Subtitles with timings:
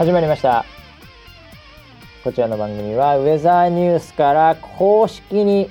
[0.00, 0.64] 始まりました。
[2.24, 5.68] こちらの番組はウェザーニュースから公式に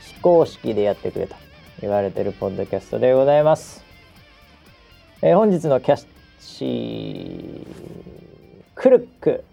[0.00, 1.34] 非公式でやってくれと
[1.80, 3.82] 言われてるポッドキャストでございます、
[5.22, 6.06] えー本日のキャッ
[6.40, 7.66] シー
[8.74, 9.44] クルック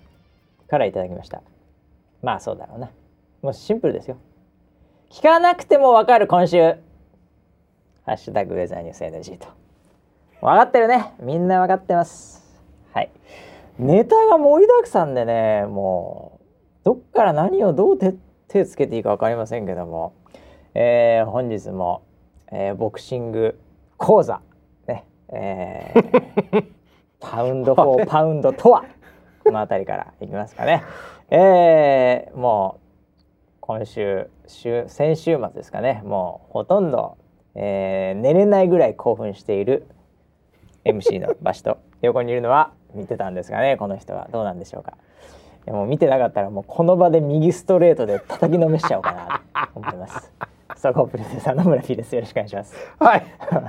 [0.69, 1.41] からいただきました。
[2.21, 2.89] まあそうだろうな。
[3.41, 4.17] もうシンプルですよ。
[5.09, 6.61] 聞かなくてもわかる今週。
[8.05, 9.47] ハッシュタグウェザーニュース NG と。
[10.41, 11.13] 分かってるね。
[11.21, 12.43] みんな分かってます。
[12.91, 13.09] はい。
[13.81, 16.45] ネタが盛りだくさんでねもう
[16.83, 18.13] どっから何をどう手
[18.47, 20.13] 手つけていいか分かりませんけども、
[20.75, 22.03] えー本日も、
[22.51, 23.59] えーボクシング
[23.97, 24.41] 講座
[24.87, 26.65] ね、えー
[27.19, 28.85] パウンドフォーパウンドとは
[29.43, 30.83] この辺りからいきますかね、
[31.31, 32.81] えーもう
[33.61, 36.03] 今週週先週末ですかね。
[36.05, 37.17] もうほとんど、
[37.55, 39.87] えー寝れないぐらい興奮している
[40.85, 44.27] MC の場所と横にいるのは見てたんですがねこの人は。
[44.31, 44.93] どうなんでしょうか。
[45.65, 50.31] いやもう見てなかったらもうこの場で右ストレートで叩きのめしちゃおうかなと思います。
[50.75, 52.15] 総合プロデューサーの村 P です。
[52.15, 52.75] よろしくお願いします。
[52.97, 53.23] はい。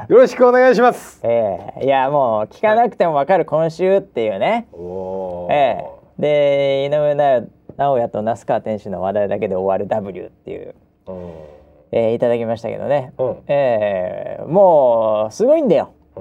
[0.08, 1.20] よろしくお願いします。
[1.22, 1.84] ええ。
[1.84, 4.66] いやもう聞かなくてもわかる今週っていうね。
[4.72, 5.52] おおー。
[5.52, 5.84] え
[6.18, 6.22] え。
[6.22, 10.74] で井上尚直哉と那須川天心の話題だけで終わる W っていう、
[11.06, 11.32] うん。
[11.90, 13.36] えーいただきましたけどね、うん。
[13.48, 14.42] ええ。
[14.46, 15.92] もうすごいんだよ。
[16.16, 16.20] う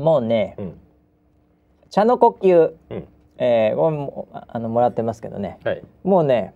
[0.00, 0.02] ん。
[0.02, 0.80] もうねうん。
[1.94, 3.04] 茶の呼吸、うん。
[3.38, 5.82] えーこれもああのもらってますけどねはい。
[6.02, 6.52] もうね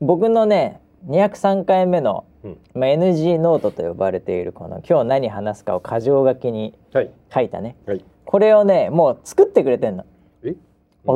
[0.00, 2.58] 僕のね203回目の、うん。
[2.72, 7.10] まあ、NG ノートと呼ばれているこの今日何話すかを箇条書きにはい。
[7.34, 8.02] 書いたねはい。
[8.24, 10.06] これをねもう作ってくれてんの
[10.42, 10.50] え？
[10.52, 10.56] 一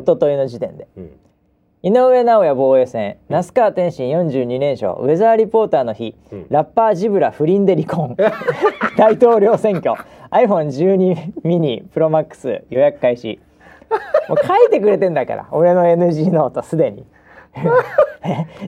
[0.06, 1.10] 昨日の時点でうん。
[1.82, 8.16] 井上尚弥防衛戦那須川天心42連勝ウェザーリポーターの日、うんラッパージブラ不倫で離婚
[8.98, 9.94] 大統領選挙
[10.30, 13.40] iPhone12 ミニプロマックス予約開始
[14.28, 15.46] もう書いてくれてんだから。
[15.50, 17.04] 俺の NG ノートすでに。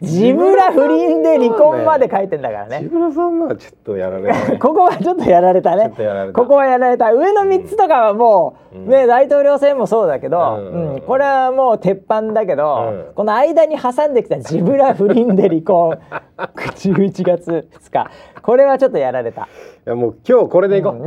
[0.02, 2.80] ジブラ不倫で離婚まで書いてんだからね。
[2.80, 4.58] 木村さんのはちょっとやられたね。
[4.60, 5.92] ここはちょっとやられたね。
[6.34, 7.12] ここはやられた。
[7.12, 8.88] 上の3つとかはもう、うん。
[8.88, 10.94] ね大統領選もそうだけど、うん。
[10.94, 11.00] うん。
[11.00, 13.14] これはもう鉄板だけど、うん。
[13.14, 15.98] この間に挟んできたジブラ不倫で離婚。
[16.36, 18.10] 11月2日。
[18.42, 19.42] これはちょっとやられた。
[19.42, 19.46] い
[19.86, 21.06] やもう今日これでいこう。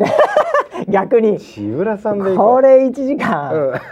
[0.92, 1.38] 逆に。
[1.38, 3.74] 木村さんでいこれ1時間、うん。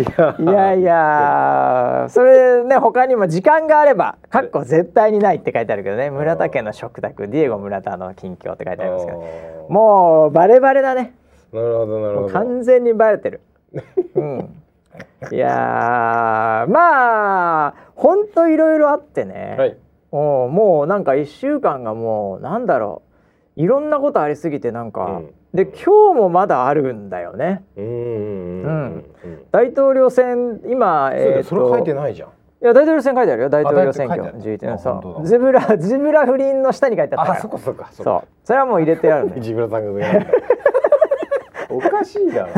[0.00, 6.10] いやいやそれね他にも時間があれば「かっこ絶対にない」って書いてあるけどね。
[6.10, 9.22] 村田家の食卓ディエゴ村田の近況って書いてありますけど。
[9.68, 11.14] もうバレバレだね。
[11.52, 12.28] なるほどなるほど。
[12.28, 13.40] 完全にバレてる。
[14.14, 14.48] うん、
[15.32, 19.76] いやーまあほんといろいろあってね、はい。
[20.12, 23.09] もうもうなんか1週間がもうなんだろう
[23.56, 27.64] いろんなことありすぎてなんか、うんで今日もまだあるんだよね。
[27.76, 29.04] うん。
[29.50, 32.28] 大統領選今えーとそれ書いてないじゃん。
[32.28, 32.32] い
[32.66, 37.88] や大統領選書いてあるよ大統領選挙あ大統領書いてある11そうゼブラ ゼブラ不倫の下に書いてあったからあ、そっかそっか。
[37.90, 40.26] そうそれはもう入れてあるのよ木村さんが上なんだ。
[41.70, 42.48] おかしいだろ。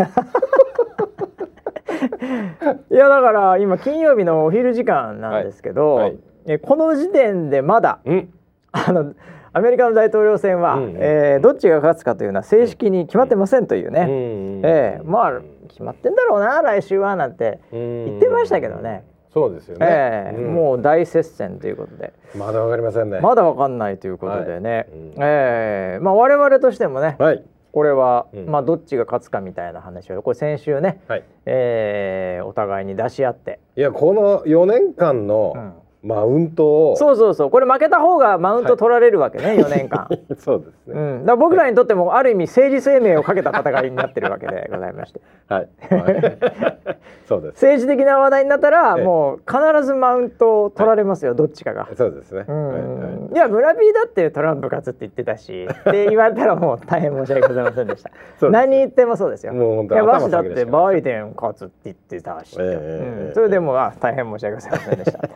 [2.90, 8.28] いやだから今金曜日のお昼時間なんですけど、はいはいえこの時点でまだうん。
[8.72, 9.14] あの
[9.54, 10.96] アメリカの大統領選は、うんうん。
[10.98, 19.86] えーどっちが勝つかというのは正式に決まってませんというね、ええまあ決まってんだろうな来週はなんて言言ってましたけどね、そうですよね。
[19.88, 20.54] ええうん。
[20.54, 22.12] もう大接戦ということで。
[22.36, 23.20] まだわかりませんね。
[23.20, 24.86] まだわかんないということでね、はい。
[24.88, 25.12] うん。
[25.18, 27.44] ええまあ我々としてもねはい。
[27.72, 28.46] これは、うん。
[28.46, 31.24] まあどっちが勝つかみたいな話をこれ先週ね、はい。
[31.46, 35.72] ええお互いに出し合って、いやこの4年間のうん
[36.02, 37.50] マウントを、そうそうそう。
[37.50, 40.08] これ負けた方がマウント取られるわけね、4年間。
[40.36, 40.94] そうですね。
[40.94, 45.20] うん、だ僕らにとってもある意味政治生命をかけた戦いになってるわけでございまして。
[45.48, 45.68] はい。
[45.90, 46.38] はい。
[47.26, 47.64] そうです。
[47.64, 49.04] 政治的な話題になったらええ。
[49.04, 51.86] もう必ずマウントを取られますよ、どっちかが。
[51.94, 52.46] そうですね。
[52.48, 52.68] うん。
[52.68, 52.82] はい。
[52.82, 53.32] はい。
[53.34, 58.50] いや村 P だってトランプ勝つって言ってたしって言われたらもう大変申し訳ございませんでした。
[58.50, 59.52] 何言ってもそうですよ。
[59.52, 62.66] もう本当いや頭わしだってバイデン勝つって言ってたし、ええ。
[62.66, 63.26] うん。
[63.26, 65.28] ええそれでもあ大変申し訳ございませんでした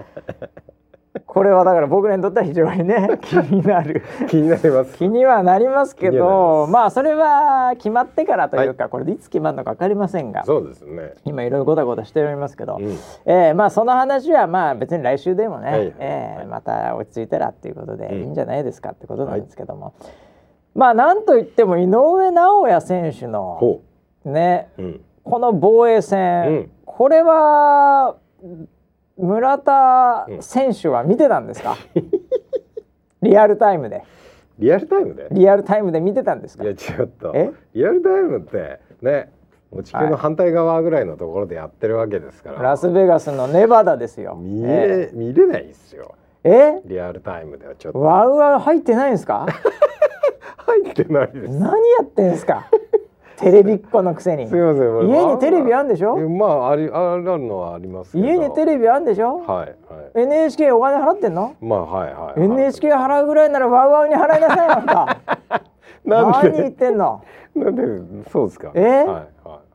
[1.27, 4.03] これはだから僕らにとっては非常にね 気になる。
[4.29, 4.97] 気になります。
[4.97, 11.15] 気にはなりますけどまあそれは決まってからというか、これでいつ決まるのか分かりませんがそうですね。
[11.25, 12.85] 今いろいろごたごたしておりますけど、うん。
[13.25, 15.95] えーまあその話はまあ別に来週でもね、はい。
[15.99, 18.15] えーまた落ち着いたらっていうことでうん。
[18.17, 19.95] いいんじゃないですかってことなんですけども、
[20.75, 23.81] まあなんといっても井上尚弥選手のほ
[24.25, 24.83] ねう。
[24.83, 25.01] うん。
[25.25, 26.71] この防衛戦、うん。
[26.85, 28.17] これは
[29.19, 31.77] 村田選手は見てたんですか、
[33.23, 34.05] リアルタイムで。
[34.59, 35.29] リアルタイムで？
[35.33, 36.65] リアルタイムで見てたんですか？
[36.65, 37.33] いやちょっと。
[37.35, 37.51] え？
[37.75, 39.31] リアルタイムってね
[39.71, 44.35] もう地球の反対側ぐらいのところでやってるわけですから、ラスベガスのネバダですよ。
[44.37, 46.15] 見れ、見れないですよ。
[46.45, 46.51] え？
[46.51, 48.01] えリアルタイムではちょっと。
[48.01, 49.47] ワウワウ入ってないんですか？
[50.67, 51.59] 入ってないです。
[51.59, 52.67] 何やってんすか？
[53.37, 54.47] テレビっ子のくせに。
[54.49, 56.17] すみません家にテレビあんんでしょ？
[56.29, 59.39] まあありあるのはあります家にテレビあんでしょ？
[59.39, 61.55] はいはい NHK お金払ってんの？
[61.61, 65.19] まあはいはい、はい、NHK 払うぐらいならワウワウに払いなさいよあんた。
[66.05, 67.23] なん何言っでてんの？
[67.55, 67.83] なんで？
[68.31, 68.81] そうですかえ？
[68.81, 69.27] はいはい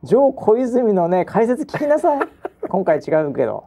[0.03, 2.27] ジョー小泉のね解説聞きなさい。
[2.67, 3.65] 今回違うけど。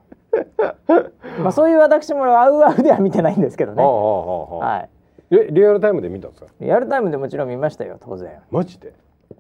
[1.38, 3.82] まあそういう私もワウワウでは見てないんですけどね。
[3.82, 4.88] ああああああはい。
[5.30, 6.48] えリアルタイムで見たんですか？
[6.60, 8.30] リアルタイムでもちろん見ましたよ当然。
[8.50, 8.92] マジで？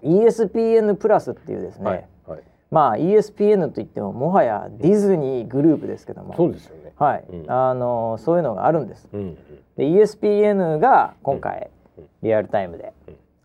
[0.02, 1.84] ESPN プラスっていうですね。
[1.84, 2.42] はいはい。
[2.70, 6.34] まあ ESPN といってももはやディズニーグループですけども。
[6.36, 6.92] そうですよね。
[6.96, 7.50] はい、うん。
[7.50, 9.08] あのそういうのがあるんです。
[9.12, 9.36] うんうん。
[9.76, 12.92] で ESPN が今回うんリアルタイムで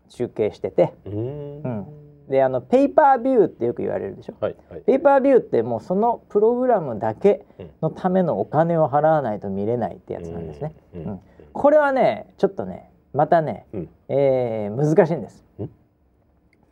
[0.08, 1.62] 中継してて、うーん。
[1.62, 1.86] うん、
[2.28, 4.34] であのペーパービューってよく言われるでしょ。
[4.40, 4.80] はいはい。
[4.80, 7.44] ペーパービューってもうそのプログラムだけ
[7.82, 10.74] のためのお金を払わないと見れないってやつなんですね。
[10.94, 11.20] うんうん
[11.52, 13.88] これはねちょっとねまたね、うん。
[14.08, 15.44] えー難しいんです。
[15.60, 15.68] ん。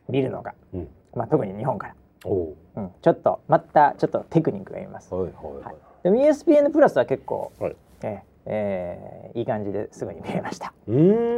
[0.09, 0.87] 見るのが、うん。
[1.15, 1.95] まあ、特に日本から、
[2.25, 2.81] う。
[2.81, 5.13] ん、ちょっとまたちょっとテクニックがいます。
[5.13, 5.75] はいはいはい。
[6.03, 7.75] でも ESPN プラスは結構、はい。
[8.03, 10.73] えーえーいい感じですぐに見れました。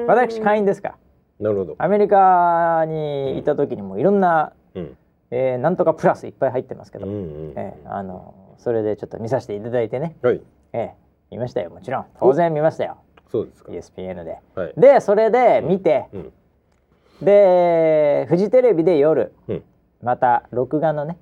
[0.07, 0.95] 私会員ですから。
[1.41, 1.75] なるほど。
[1.77, 4.97] アメリカにいた時にもいろんな、うん。
[5.31, 7.17] えーなんとかプラスいっぱい入ってますけど、うんう
[7.49, 10.41] んえーあのそれでちょっと見させていただいてね、はい。
[10.73, 10.89] えー
[11.31, 11.69] 見ましたよ。
[11.69, 12.05] もちろん。
[12.19, 12.97] 当然見ましたよ。
[13.31, 13.71] そうですか。
[13.71, 14.39] ESPN で。
[14.55, 14.73] はい。
[14.77, 16.33] でそれで見て、うん
[17.25, 19.63] でフジテレビで夜うん。
[20.01, 21.17] また録画のね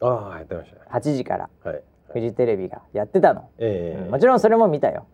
[0.00, 0.82] ああやってましたね。
[0.90, 1.82] 8時からはい。
[2.12, 5.06] フジテレビがやってたの、ええうんもちろんそれも見たよ。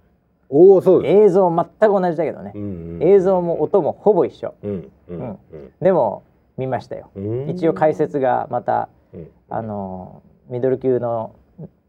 [0.49, 1.25] おおそうです。
[1.25, 2.65] 映像全く同じだけどね、うんう
[2.99, 4.55] ん映像も音もほぼ一緒。
[4.63, 4.71] うん
[5.09, 5.19] ううん。
[5.31, 5.39] ん。
[5.81, 6.23] でも
[6.57, 7.11] 見ましたよ。
[7.17, 7.49] うん。
[7.51, 9.29] 一応解説がまたうん。
[9.51, 11.35] あのミドル級の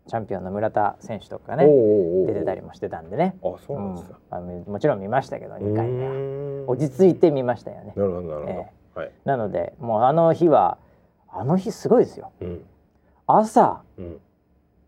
[0.07, 1.65] チャンピオンの村田選手とかがね
[2.27, 4.19] 出てたりもしてたんでね、あそうなんですか。
[4.37, 4.63] うん。
[4.71, 6.07] もちろん見ましたけど2回目
[6.63, 6.69] は。
[6.69, 7.93] 落ち着いて見ましたよね。
[7.95, 8.53] なるほどなるほえ
[8.95, 9.11] どはい。
[9.25, 10.77] なのでもうあの日は
[11.29, 12.31] あの日すごいですよ。
[12.41, 12.65] うん。
[13.25, 14.19] 朝うん。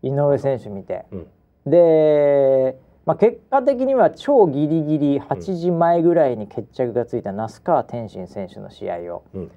[0.02, 1.04] 井上選手見て。
[1.10, 1.26] うん。
[1.66, 9.50] で、まあ、結果的には超ギリギリ8時前ぐらいに決着がついた那須川天心選手の試合をうん。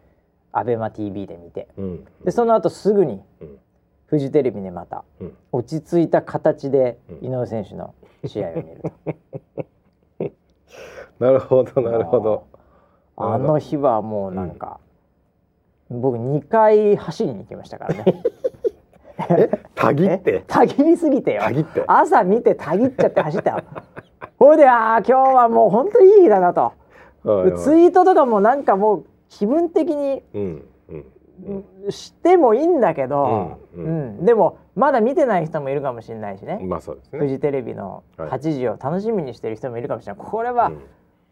[0.53, 1.67] アベマ t v で見て。
[1.77, 2.05] うん。
[2.25, 3.59] でその後すぐにうん
[4.11, 5.33] フジテレビでまたうん。
[5.53, 7.27] 落ち着いた形でうん。
[7.29, 8.81] 井上選手の試合を見る
[10.19, 10.25] と。
[11.25, 12.43] なるほどなるほど。
[13.15, 14.79] あの日はもうなんか、
[15.89, 18.23] 僕2回走りに行きましたからね。
[19.29, 19.49] え？
[19.75, 20.43] たぎって？
[20.43, 20.43] え？
[20.45, 21.41] たぎりすぎてよ。
[21.43, 21.83] たぎって。
[21.87, 23.57] 朝見てたぎっちゃって走ったよ。
[24.37, 26.73] ほいでああ今日はもう本当いい日だなと。
[27.23, 27.59] はいはい。
[27.59, 30.65] ツイートとかもなんかもう気分的にうんうん
[31.89, 34.21] してもいいんだけど、ううん。
[34.21, 34.25] ん。
[34.25, 37.19] でもまだ見てない人もいるかもしれないしね、まあそうですね。
[37.19, 38.29] フジテレビのはい。
[38.29, 40.25] 8時を楽しみにしてる人もいるかもしれない。
[40.25, 40.81] これは、うん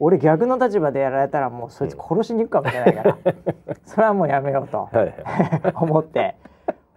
[0.01, 3.17] 俺逆の立場でやられたらもうそいつ殺しに行くかもしれないから、
[3.83, 5.13] それはもうやめようとはいはい。
[5.75, 6.37] 思って。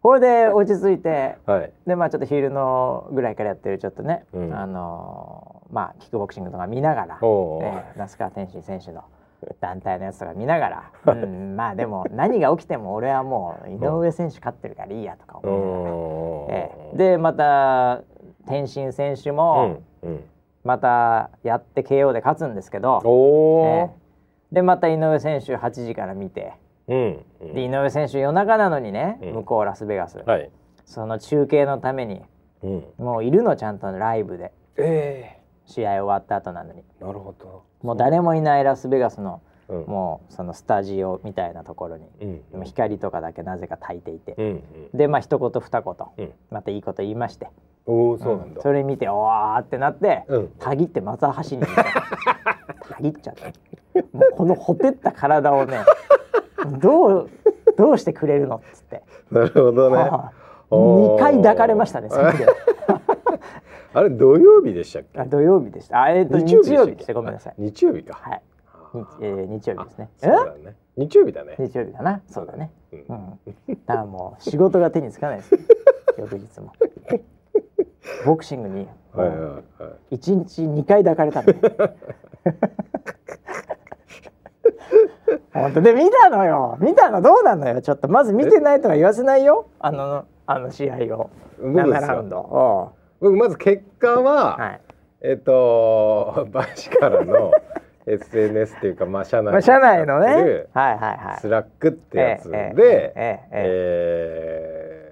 [0.05, 1.73] これで落ち着いてはい。
[1.85, 4.55] でまあちょっと昼のぐらいからやってるちょっとね、うん。
[4.55, 7.83] あのーまあキックボクシングとか見ながら、えー。
[7.97, 9.03] 那須川天心選手の
[9.61, 10.69] 団体のやつとか見なが
[11.05, 18.03] ら、うん、まあでも何が起きても俺はもう井上選手勝ってるからいいやとか思いながら、おーえーでまた
[18.47, 19.79] 天心選手うも
[20.65, 23.91] またやって KO で勝つんですけど、おえおー
[24.53, 26.53] でまた井上選手8時から見て。
[26.89, 27.55] うんうん。
[27.55, 29.33] で井上選手夜中なのにね、うん。
[29.35, 30.51] 向こうラスベガス、はい。
[30.85, 32.23] その中継のために
[32.63, 32.85] うん。
[32.99, 34.53] もういるのちゃんとライブで。
[34.77, 36.83] え試合終わった後なのに。
[37.01, 37.65] えなるほど。
[37.83, 39.85] もう誰もいないラスベガスのうん。
[39.87, 44.51] もうそのスタジオみたいなところに、うん光とかだけなぜか焚いていて、うんう
[44.95, 44.99] ん。
[44.99, 46.33] でまあ一言二言、うん。
[46.51, 47.49] またいいこと言いまして。
[47.87, 48.63] おおそうなんだ。
[48.63, 50.49] それ見ておーってなって、うん。
[50.59, 51.85] たぎってまた走りに行った。
[52.95, 53.55] たぎっちゃって
[54.13, 55.85] もうこのほてった体をね
[56.81, 57.31] どう
[57.77, 60.11] どうしてくれるのっつって、 なるほどね
[60.77, 62.09] 2回抱かれましたね
[63.95, 65.21] あれ土曜日でしたっけ？
[65.21, 66.03] あ土曜日でした。
[66.03, 67.55] あえっ、と日曜日でしたごめんなさい。
[67.59, 68.19] 日曜日か。
[68.23, 68.43] はい、
[68.95, 70.09] にえー日曜日ですね。
[70.23, 70.77] あそうだね。
[70.97, 71.57] 日曜日だね。
[71.59, 72.23] え日曜日だな。
[72.27, 72.71] そうだね。
[72.93, 73.01] うん。
[73.01, 73.39] うん。
[73.87, 75.59] だからもう仕事が手につかないです。
[76.19, 76.73] 翌日も。
[78.25, 80.15] ボクシングにはいはいはい。
[80.15, 81.55] 一日二回抱かれたんで
[85.53, 86.79] 本当で見たのよ。
[86.81, 87.21] 見たの。
[87.21, 87.83] どうなのよ。
[87.83, 89.67] ちょっとまず見てないとは言わせないよ。
[89.81, 91.31] あのあの試合を。
[91.61, 92.39] 7僕ですかラウンド。
[92.39, 94.81] お僕まず結果は、うはい。
[95.23, 97.53] えっとバシからの
[98.07, 100.27] SNS っていうかまあ社内まあ、社内のね。
[100.27, 101.41] はいはいはい。
[101.41, 105.03] スラックってやつええでええ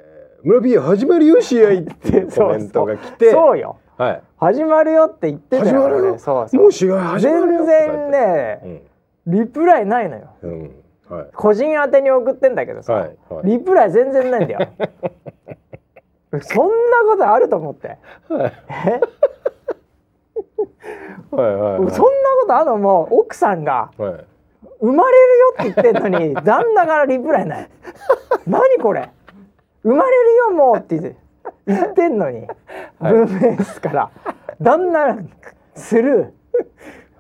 [0.42, 3.30] 村 P 始まるよ試合って コメントが来て。
[3.30, 3.76] そうよ。
[3.97, 4.23] はい。
[4.38, 6.02] 始まるよって言ってたよ始まるよ。
[6.11, 6.18] 俺。
[6.18, 6.62] そうそう。
[6.62, 8.82] もう試合始まるよ全然ね
[9.26, 10.30] リプライないのよ。
[10.42, 10.79] うん、うん、
[11.11, 11.29] はい。
[11.35, 13.47] 個人宛てに送ってんだけどさ、はいはい。
[13.47, 14.69] リプライ全然ないんだよ。
[16.40, 16.73] そんな
[17.11, 17.99] ことあると思って。
[18.29, 18.52] はい。
[18.87, 19.00] え？
[21.31, 21.90] はいはいはい。
[21.90, 22.79] そんなことあるの？
[22.79, 24.25] もう奥さんがはい。
[24.81, 27.71] 生まれるよって言ってんのに旦那からリプライない。
[28.47, 29.11] 何これ？
[29.83, 31.17] 生まれるよもうって
[31.67, 32.47] 言ってんのに、
[32.99, 33.12] はい。
[33.12, 34.11] 文明ですから。
[34.61, 35.19] 旦那
[35.75, 36.33] スル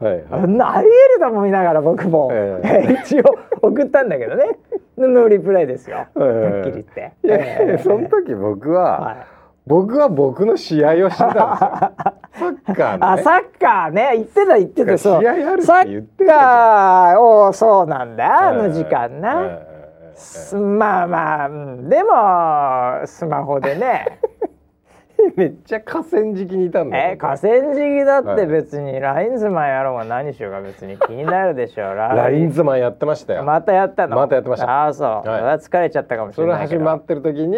[0.00, 4.58] はいーあんなありえると思いながら僕も、え 一応送ったんだけどね。
[4.96, 7.12] ノーリプライですよ、ええはっきり言って。
[7.22, 7.28] い
[7.70, 9.16] やその時僕は、はい。
[9.66, 12.50] 僕は僕の試合をしてたんですよ。
[12.64, 14.10] サッカーの、ね、あサッカーね。
[14.14, 14.98] 言ってた言ってた。
[14.98, 15.20] そう。
[15.20, 17.20] 試合あるってサ言ってッカー。
[17.20, 18.48] をそうなんだ。
[18.48, 19.58] あの時間な、
[20.76, 21.88] まあまあうん。
[21.88, 22.10] でも
[23.04, 24.18] スマホでね
[25.36, 31.94] めっちゃ河川敷にいたんだえ河川敷だって別にラインズマンやろうが何しようが別に気になるでしょう。
[31.94, 32.50] ライン。
[32.50, 34.16] ズマンやってましたよ、またやったの？
[34.16, 34.70] またやってました。
[34.70, 35.22] ああそう、はい。
[35.22, 36.80] それは疲れちゃったかもしそれれないけど。
[36.80, 37.56] 始まってる時に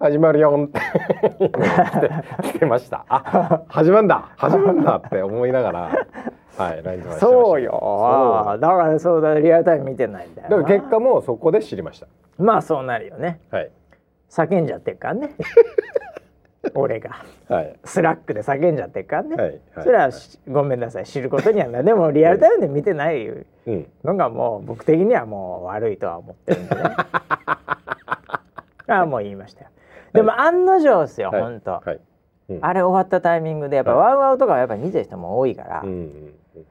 [0.00, 0.80] 始まるよんって
[2.42, 3.04] 来てました。
[3.08, 4.28] あ始まんだ。
[4.36, 5.80] 始まんだって思いながら
[6.58, 7.26] はいラインズマンしてました。
[7.26, 8.58] そうよ。
[8.60, 10.56] だからそうだリアルタイム見てないんだよな。
[10.56, 12.06] だから結果もそこで知りました。
[12.38, 13.38] まあそうなるよね。
[13.50, 13.70] はい。
[14.28, 15.30] 叫んじゃってるからね
[16.74, 17.24] 俺が。
[17.48, 17.76] はい。
[17.84, 21.06] スラックで叫んじゃってるからね、はいはいそれはしごめんなさい。
[21.06, 23.86] 知ることにはなでもリアルタイムで見てないうん。
[24.04, 26.82] のがもう僕的にはもう悪いとは思ってるんでね。
[28.86, 29.70] ああもう言いましたよ。
[30.12, 31.42] でも案の定ですよ、はい。
[31.42, 32.00] 本当、はい。
[32.50, 32.58] うん。
[32.62, 34.12] あれ終わったタイミングでやっぱはい。
[34.12, 36.66] ワウワウとかはやっぱ見てる人も多いから、うんうんうん。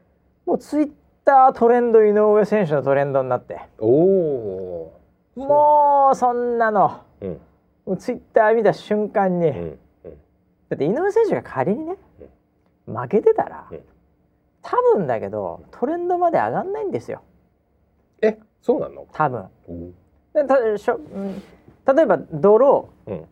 [0.45, 0.91] もうツイッ
[1.25, 3.61] タートレンド井上選手のトレンドになって。
[3.79, 4.93] おお
[5.35, 7.01] もうそんなの。
[7.21, 7.41] ーうん。
[7.85, 9.79] もうツイッター見た瞬間に、うんうん
[10.73, 11.95] だって井上選手が仮にね
[12.87, 13.79] 負けてたら、うん。
[14.63, 17.21] 多分だけどトレンドまで上がんないんですよ。
[18.21, 19.05] えそうなの？
[19.11, 19.45] 多分。
[19.67, 19.91] おー
[20.33, 21.43] でたしょ、うん、
[21.95, 23.25] 例えばドロうん。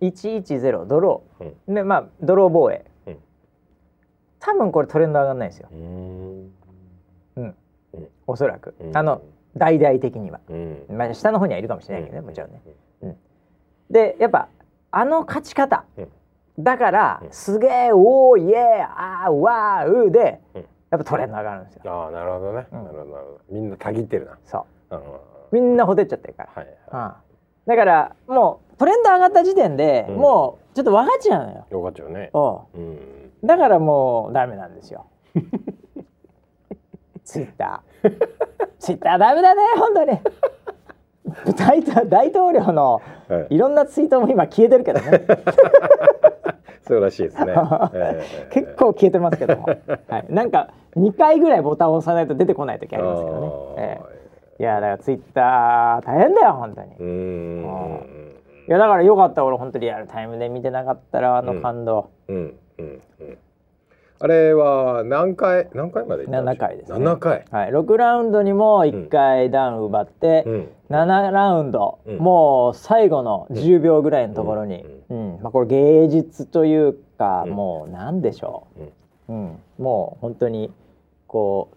[0.00, 1.54] ー110ドロうん。
[1.72, 3.18] ーでまあドロー防衛、うん。
[4.40, 5.68] 多分これトレンド上がんないんですよ。
[5.70, 7.54] うーん。
[8.26, 8.96] おそらく、うん。
[8.96, 9.20] あの
[9.56, 10.86] 大々的には、うん。
[10.90, 12.62] まあ、下の方にはいるかもしれないけどね、もちろんね、
[13.02, 13.16] うん、
[13.90, 14.48] でやっぱ
[14.90, 16.08] あの勝ち方、うん
[16.58, 17.32] だから、うん。
[17.32, 20.60] すげえおーイエーあーわーうーで、うん。
[20.90, 21.82] やっぱトレンド上がるんですよ。
[21.92, 22.84] ああなるほどね、うん。
[22.84, 23.40] なるほどなるほど。
[23.50, 24.38] みんなたぎってるな。
[24.44, 24.96] そう。
[24.96, 25.02] うん。
[25.52, 27.12] みんなほてっちゃってるから、はいうん。
[27.66, 30.16] だからもうトレンド上がった時点で、うん。
[30.16, 31.66] もうちょっと分かっちゃうのよ。
[31.70, 32.30] よかったよね。
[32.32, 32.78] おう。
[32.78, 33.30] うん。
[33.44, 35.06] だからもうダメなんですよ。
[37.24, 38.10] ツイッター。
[38.78, 40.18] ツイッターダメだね本当に
[41.56, 43.54] 大統大統領のはい。
[43.56, 45.26] いろんなツイートも今消えてるけどね。
[46.86, 47.52] そうらしいですね。
[47.94, 49.66] ええ結構消えてますけども、
[50.08, 54.00] はい、なんか2回ぐらいボタンを押さないと出てこない時ありますけどね、え
[54.58, 54.62] え。
[54.62, 56.88] いやだからツイッター大変だよ本当に。
[56.98, 58.32] うーん。
[58.68, 59.44] いやだからよかった。
[59.44, 62.36] 俺本当リアルタイムで見てなかったらあの感動、うん。
[62.78, 63.02] うん。
[63.20, 63.38] うん
[64.18, 66.98] あれは何回何回まで行ったん7回ですね。
[66.98, 67.44] 7回。
[67.50, 70.68] はい、6ラウンドにも1回ダウン奪って、うん。
[70.90, 72.18] 7ラウンド、うん。
[72.18, 75.38] もう最後の10秒ぐらいのところに、うん。
[75.42, 77.52] まあ、これ芸術というか、うん。
[77.52, 78.82] もう何でしょう、
[79.28, 80.70] うん、もう本当に
[81.26, 81.70] こ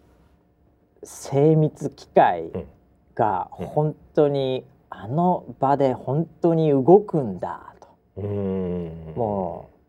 [1.02, 2.68] う精密機械うん
[3.16, 9.80] がうん本当にあの場で本当に動くんだと、うーんもう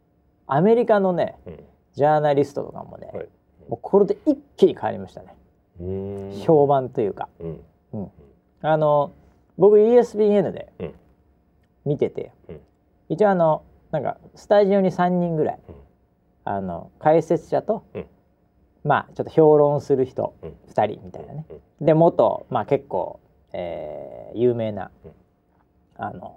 [0.47, 1.65] アメリカのねうん
[1.95, 3.29] ジャーナリストとかもね、はい。
[3.69, 5.35] もうこれで一気に変わりましたね。
[6.45, 7.29] 評判というか。
[7.93, 8.11] うん。
[8.63, 9.13] あの
[9.59, 10.95] 僕 ESPN でうん。
[11.85, 12.61] 見てて、うん。
[13.09, 15.75] 一応あのなんかスタジオに3人ぐらい、うん。
[16.45, 18.07] あの解説者と、うん。
[18.85, 20.55] まあちょっと評論する人うん。
[20.71, 21.45] 2人みたいなね、
[21.81, 23.21] で元、まあ、結構、
[23.53, 25.13] えー有名な、うん。
[25.97, 26.37] あの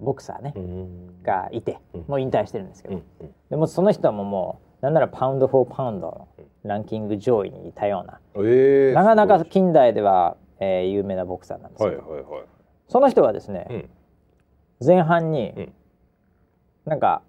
[0.00, 1.22] ボクサーね、うん。
[1.22, 2.04] がいて、うん。
[2.06, 3.02] もう引退してるんですけど、うん。
[3.20, 3.34] うん。
[3.50, 6.28] でもその人ももうなんならパウンド・フォー・パウンドの
[6.64, 12.42] ランキング上位にいたような、ええなかなか近代では、えー有名なボクサーなんですけど、はいはいはい。
[12.88, 14.86] その人がですね、うん。
[14.86, 15.72] 前半に、うん。
[16.86, 17.22] なんか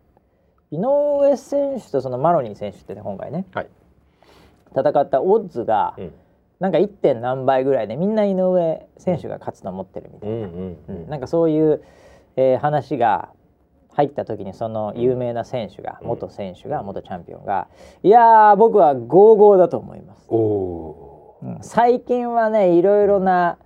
[0.71, 3.69] 井上選手とそのマロニー選手ってね今回ねはい。
[4.71, 6.13] 戦ったオッズが、うん。
[6.59, 6.87] なんか 1.
[6.87, 10.77] 点何倍ぐらいでみんな井上選手が勝つと思ってるみたいな、うんうん。
[10.87, 11.09] うん。
[11.09, 11.83] なんかそういう、
[12.35, 13.29] えー話が
[13.99, 17.67] 入った時にその有名な選手が、元選手が元チャンピオンが
[18.01, 21.57] 「いやー僕は55だと思います」うん。
[21.61, 23.57] 最近はねいろいろな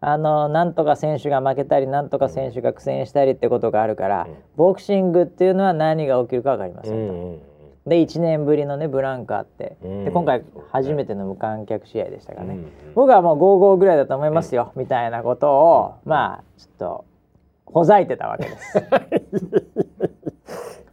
[0.00, 4.34] あのなんとか選手が負けたりなんとか選手が苦戦したりってことがあるから、うん。
[4.56, 7.14] ボクシングっていうのは何が起きるか分かりまーせんと。
[7.14, 7.42] うんうん
[7.86, 10.04] で1年ぶりのねブランクあって、うん。
[10.04, 12.58] で今回初めての無観客試合でしたからね、
[12.94, 17.04] 僕はもう55ぐらいだと思いますよ、みたいなことをまあちょっと
[17.72, 19.66] ほざいてたわけです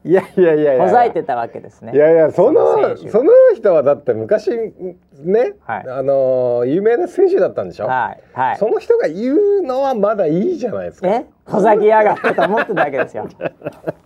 [0.05, 0.83] いやいやいやいや。
[0.85, 1.91] ほざいてたわけですね。
[1.95, 5.89] いやいやそのその人はだって昔ね、はい。
[5.89, 8.57] あのー有名な選手だったんでしょ、はいはい。
[8.57, 11.07] その人が言うのはまだいいじゃないですか。
[11.07, 11.25] え？
[11.47, 13.27] ほざきやがってと思ってたわけですよ。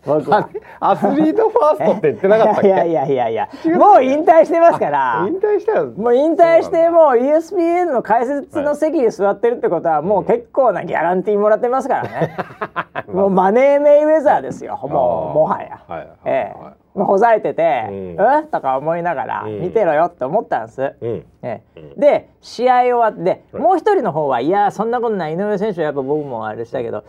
[0.05, 0.49] 僕は。
[0.81, 2.67] アスリートファーストって言ってなかったっけ？
[2.67, 5.25] いやいやいやいやもう引退してますから。
[5.27, 12.35] 引退したらもう引退してもう ESPN の解説の席に座ってるってことはもう結構なギャランティーもらってますからね。
[13.07, 14.77] もうマネーメイウェザーですよ。
[14.83, 14.89] もう
[15.35, 16.07] もはや、はいはい。
[16.25, 19.61] ええはもうほざいてて「ううんん?」とか思いながらうん。
[19.61, 21.25] 見てろよって思ったんです、いうん。
[21.41, 21.93] ええ。
[21.97, 23.61] で試合終わってはい。
[23.61, 27.03] もう一人の方はいやそんなことない井上選手はやっぱ僕もあれしたけど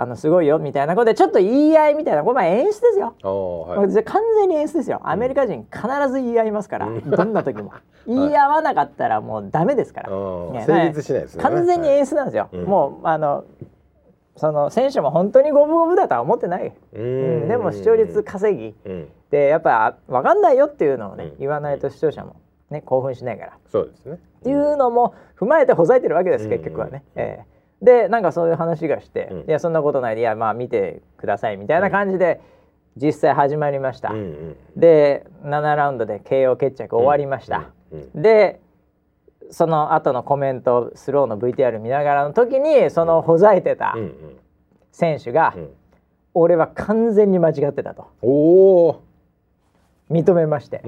[0.00, 3.14] あのすごいよみたいなことでちょっと言い合いみたいなこれまあ演出ですよ。
[3.22, 3.94] はい。
[3.94, 5.00] れ完全に演出ですよ。
[5.02, 7.72] アメリカ人必ず言い合いますから、どんな時も。
[8.06, 11.48] 言い合わなかったらもうダメですから、うんね成立しないですよね。
[11.50, 12.64] 完全に演出なんですよ、うん。
[12.64, 13.44] もうあの
[14.38, 17.44] その選手も本当に五分五分だとは思ってない、ううん。
[17.44, 18.74] ん、でも視聴率稼ぎ。
[18.84, 19.08] うん。
[19.30, 21.38] でやっぱ分かんないよっていうのをね、うん。
[21.38, 22.36] 言わないと視聴者も
[22.70, 24.14] ね興奮しないから、そうですね。
[24.14, 26.50] っていうのも踏まえてほざいてるわけです、うん。
[26.50, 27.04] 結局はね。
[27.16, 27.44] え
[27.82, 27.84] え。
[27.84, 29.38] でなんかそういう話がして、うん。
[29.40, 32.40] いやそんなことないでいやまあ見てくださいみたいな感じで
[32.96, 34.10] 実際始まりました。
[34.10, 34.56] うんうん。
[34.76, 37.70] で7ラウンドで KO 決着終わりました。
[37.92, 38.22] うんうん。
[38.22, 38.60] で
[39.50, 43.94] その後のコメントスローの VTR 見ながらの時にそのほざいてた
[44.92, 45.68] 選手が、うん。
[46.34, 48.08] 俺は完全に間違ってたと。
[50.10, 50.82] 認めまして、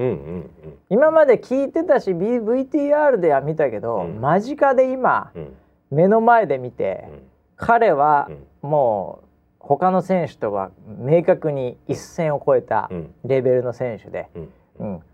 [0.89, 4.21] 今まで聞いてたし VTR では見たけど、うん。
[4.21, 5.57] 間近で今うん。
[5.91, 7.23] 目の前で見て、うん。
[7.57, 8.29] 彼は
[8.63, 8.71] うん。
[8.71, 9.27] もう
[9.59, 13.15] 他の選手とは明確に一線を越えたうん。
[13.25, 14.29] レベルの選手で、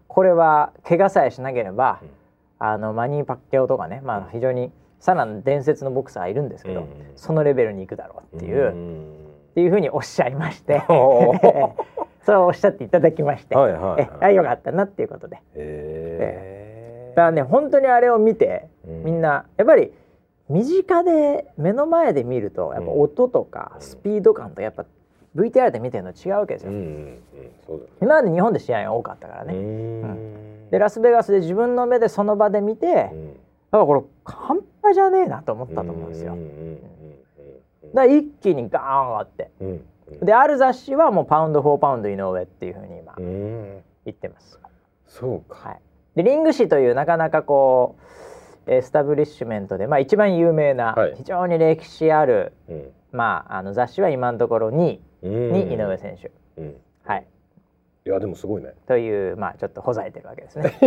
[0.08, 2.08] これは怪我さえしなければ、うん
[2.58, 6.88] あのマニー・パッケオとかね、まあ、非常にさらに伝説のボクサーいるんですけど、うん。
[7.16, 9.26] そのレベルに行くだろうっていう、ん。
[9.50, 10.82] っていうふうにおっしゃいまして。
[12.24, 14.34] そうおっしゃっていただきまして、はいはいはい。
[14.34, 15.40] よかったなっていうことで。
[15.54, 19.04] へだからね本当にあれを見て、うん。
[19.04, 19.92] みんなやっぱり
[20.48, 23.80] 身近で目の前で見るとやっぱ音とかうん。
[23.80, 24.86] スピード感とやっぱ
[25.36, 27.18] VTR で見てるの違うわけですよ、うんうんうん
[27.66, 27.90] そうだね。
[28.00, 30.70] 今まで日本で試合が多かったからうね、ん。
[30.70, 33.34] でラスベガスで自分の目でその場で見て、だかうん
[33.72, 36.36] らこれ半端じゃねえなと思ったと思うんですよ、
[37.94, 39.50] だから一気にガーン上がって。
[40.22, 44.58] である雑誌はもうパウンド・フォー・パウンド井上っていうふうに今うん言ってます、
[45.06, 45.70] そうか。
[45.70, 45.80] はい、
[46.14, 47.96] でリング誌というなかなかこ
[48.66, 51.14] うエスタブリッシュメントで、まあ、一番有名な、はい。
[51.16, 55.52] 非常に歴史ある、うんまあ、あの雑誌は今のところ2位うん。
[55.52, 56.76] に井上選手、うん。
[57.04, 57.26] はい、
[58.04, 58.74] いやでもすごいね。
[58.86, 60.78] という、まあ、ちょっとほざいてるわけですね。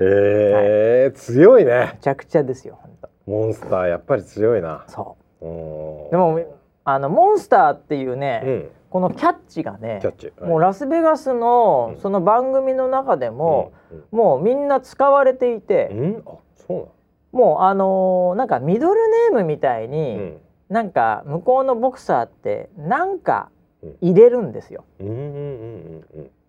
[0.00, 1.92] へえ強いね。
[1.94, 3.08] めちゃくちゃですよ本当。
[3.30, 4.84] モンスターやっぱり強いな。
[4.88, 5.46] そう。
[5.46, 6.10] うん。
[6.10, 6.40] でも
[6.84, 8.68] あのモンスターっていうね、うん。
[8.90, 10.32] このキャッチがねキャッチ。
[10.38, 10.50] はい。
[10.50, 12.00] もうラスベガスのうん。
[12.00, 14.04] その番組の中でも、うん。
[14.10, 16.22] もうみんな使われていて、うん？
[16.26, 16.88] あそう
[17.32, 20.38] もうあのーなんかミドルネームみたいに、うん。
[20.68, 23.50] なんか向こうのボクサーってなんか
[23.82, 23.96] うん。
[24.00, 24.84] 入れるんですよ。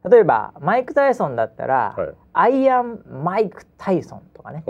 [0.09, 2.13] 例えばマイク・タイソンだったら、はい。
[2.33, 4.63] アイアン・マイク・タイソンとかね、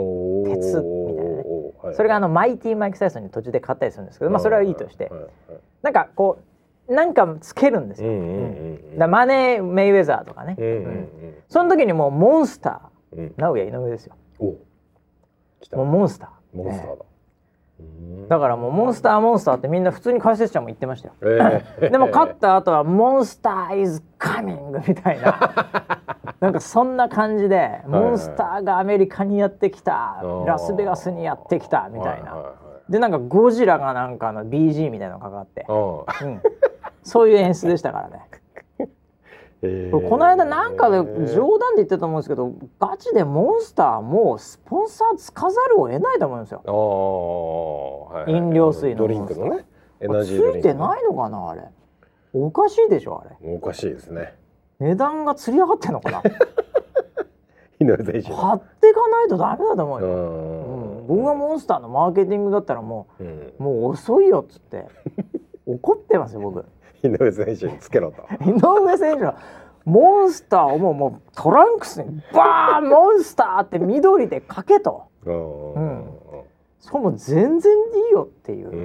[0.45, 1.43] 鉄みたいなね。
[1.81, 5.29] はいそれがあのマイティ・マイク・タイソンに途中で買ったりするんですけど、まあ、それはいいとして、はいはい。
[5.81, 6.39] なんかこ
[6.87, 8.09] うなんかつけるんですよ。
[8.97, 10.55] だマネー・メイウェザーとかね、
[11.49, 13.19] その時にもうモンスタうん。
[13.19, 14.15] うんー直哉井上ですよ。
[14.39, 14.55] お
[15.63, 15.77] 来た。
[15.77, 16.57] もうモンスター？
[16.57, 17.05] モンスターだ。
[17.79, 17.83] え
[18.25, 18.27] え。
[18.29, 21.13] だからもうモンスターモンスターってみんな普通に解説者も言ってましたよ。
[21.23, 21.89] ええ。
[21.89, 25.99] でも勝った後は「モンスター is coming」みたいな。
[26.39, 30.19] なんかそんな感じで「モンスターがアメリカにやってきた。
[30.21, 30.45] ー。
[30.45, 32.35] ラスベガスにやってきた」みたいな。
[32.35, 36.41] ははでなんかゴジラがなんかの BG みたいなのかかって、はいうん、
[37.01, 38.27] そういう演出でしたからね
[39.65, 46.61] えこれこの間なんかで冗談で言ってたと思うんですけどガチでモンスターもうスポンサーつかざるを得ないと思うんですよ。
[48.11, 48.33] はいはい。
[48.33, 48.97] 飲料水の。
[48.97, 49.65] ドリンクのね。
[50.01, 51.61] エナつジードリンクいてないのかなあれ。
[52.33, 53.53] おかしいでしょあれ。
[53.55, 54.35] おかしいですね。
[54.79, 56.21] 値段が釣り上がってんのかな。
[57.79, 61.03] 井上選手買っていかないとダメだと思ううよ、うん。
[61.03, 63.27] ん、僕がモンスターのマーケティングだったらもうん。
[63.59, 64.87] うもう遅いよっつって。
[65.65, 66.65] 怒ってますよ僕
[67.03, 68.27] 井上選手につけろと。
[68.45, 69.35] 井上選手は
[69.85, 75.07] モンスターをもうもうトランクスにバーンモンスターって緑でかけと。
[75.25, 76.23] うん。
[76.79, 78.75] そうもう全然いいよっていう、う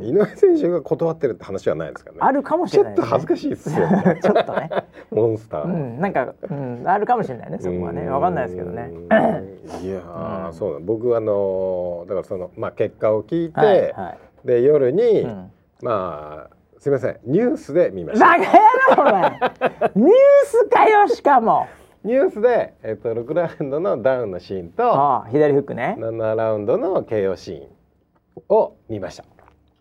[0.00, 0.04] ん。
[0.04, 2.18] 井上選手が断ってるって話はないですかね。
[2.20, 4.18] あるかもしちょれないです、ね、っと恥ずかしいですよね。
[4.22, 4.70] ちょっとね。
[5.10, 5.64] モンスター。
[5.64, 6.00] うん。
[6.00, 8.08] なんか、うん、あるかもしれないねそこはね。
[8.08, 8.90] わかんないですけどね。
[8.92, 10.52] うんいやー、うん。
[10.54, 10.78] そうだ。
[10.80, 14.46] 僕あのーだからそのまあ結果を聞いて、はいはい。
[14.46, 15.50] で夜に、うん。
[15.82, 16.53] まあ
[16.84, 18.26] すみませんニュースで見ました。
[18.26, 19.30] バカ野郎お前
[19.94, 20.10] ニュー
[20.44, 21.66] スかよしかも
[22.04, 27.68] ニュースでえっと6ラウンドのダウンのシーンと左フックね7ラウンドの KO シーン
[28.50, 29.24] を見ました。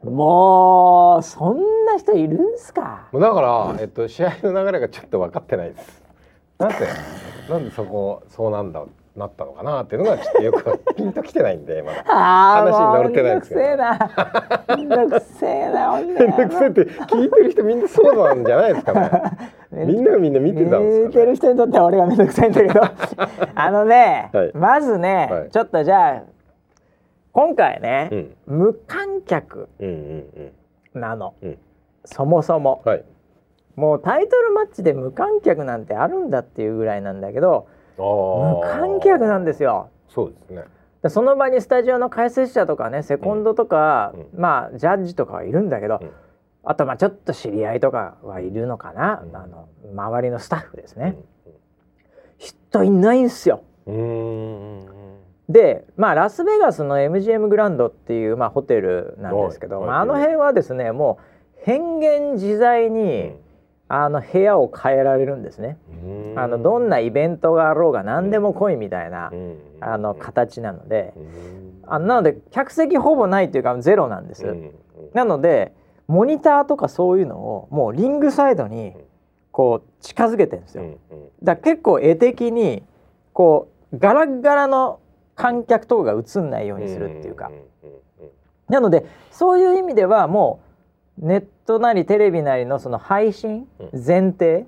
[0.10, 3.10] もうそんな人いるんすか？
[3.12, 6.02] もうだからえっと試合の流れがちょっと分かってないです。
[6.58, 6.76] なんで
[7.50, 8.82] なんでそこそうなんだ
[9.16, 12.04] なったのかなっていうのがちょっとよく ピンときてないんでまだ。
[12.08, 14.20] ああ話に乗れてないですけどめんどくせえ
[14.68, 19.12] なめんどくせえなほんめんどくせえって聞いてる人みんなそうなんじゃないですかね。
[19.86, 21.36] みんながみんな見てたんです見てるかね。
[21.36, 22.82] 人にとっては俺がめんどくさいんだけど
[23.56, 26.22] あのね、はいまずね、はいちょっとじゃあ
[27.32, 29.88] 今回ね、うん無観客うん
[30.94, 31.58] うんなの、うん
[32.06, 32.92] そもそもうん。
[32.92, 33.06] はい。
[33.76, 39.90] もうタイトルマッチで無観客なんてあるんだっていうぐらいなんだけど無無観客なんですよ。
[40.10, 40.64] そうですね。
[41.02, 46.12] でその場にスタジオの解説者とかねセコンドとか、うまあジャッジとかはいるんだけど、うん。
[46.64, 49.36] あとまあちょっと知り合いとかはいるのかな、うん。
[49.36, 51.50] あの周りのスタッフですね、う
[52.38, 53.64] 人いないんすよ。
[55.50, 59.88] でまあラスベガスの MGM グランドっていう、まあ、ホテルなんですけど、はい。
[59.88, 61.34] まあ、あの辺はですねもう
[61.66, 63.34] 変幻自在に、
[63.90, 65.78] あの部屋を変えられるんですね。
[66.04, 66.40] うん。
[66.40, 69.58] あのどんなイベントがあろうが何でも来いみたいな、うん。
[69.82, 71.84] あの形なので、うん。
[71.86, 74.46] あなので客席ほぼないというかゼロなんです。
[74.46, 74.72] うん。
[75.14, 75.74] なので
[76.08, 78.94] モニターとかそういうのをもうリングサイドに
[79.52, 80.84] こう近づけてるんですよ。
[81.44, 82.84] だ結構絵的に
[83.34, 85.00] こうガラッガラの
[85.36, 87.52] 観客とかが映んないようにするっていうか、
[88.70, 90.73] なのでそういう意味ではもう
[91.18, 94.06] ネットなりテレビなりのその配信うん。
[94.06, 94.66] 前提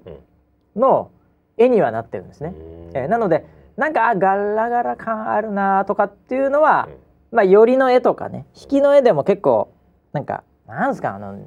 [0.75, 1.11] の
[1.57, 2.53] 絵にはなってるんですね。
[2.55, 2.97] うん。
[2.97, 3.45] えーなので
[3.77, 6.87] なんかあガラガラ感あるなとかっていうのは、
[7.31, 7.37] うん。
[7.37, 9.73] まあ寄りの絵とかね引きの絵でも結構
[10.13, 11.37] なんかなんですかあの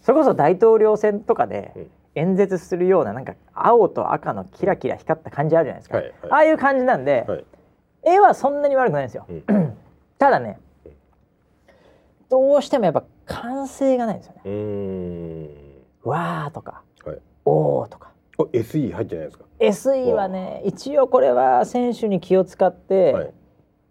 [0.00, 1.90] それこそ大統領選とかでうん。
[2.16, 6.14] 演説するようななんか青と赤のキラキラ光った感じあるじゃないですか、はいはい。
[6.30, 7.44] ああいう感じなんで、はい。
[8.04, 9.76] 絵はそんなに悪くないんですよ、うん。
[10.16, 10.58] ただね
[12.30, 14.40] どうしてもやっぱ完成がないんですよね。
[14.44, 15.48] うーん。
[16.04, 17.18] わーとかはい。
[17.44, 18.12] おーとか。
[18.38, 23.30] お SE 入ってないですか？SE はね一応これは選手に気を使ってはい。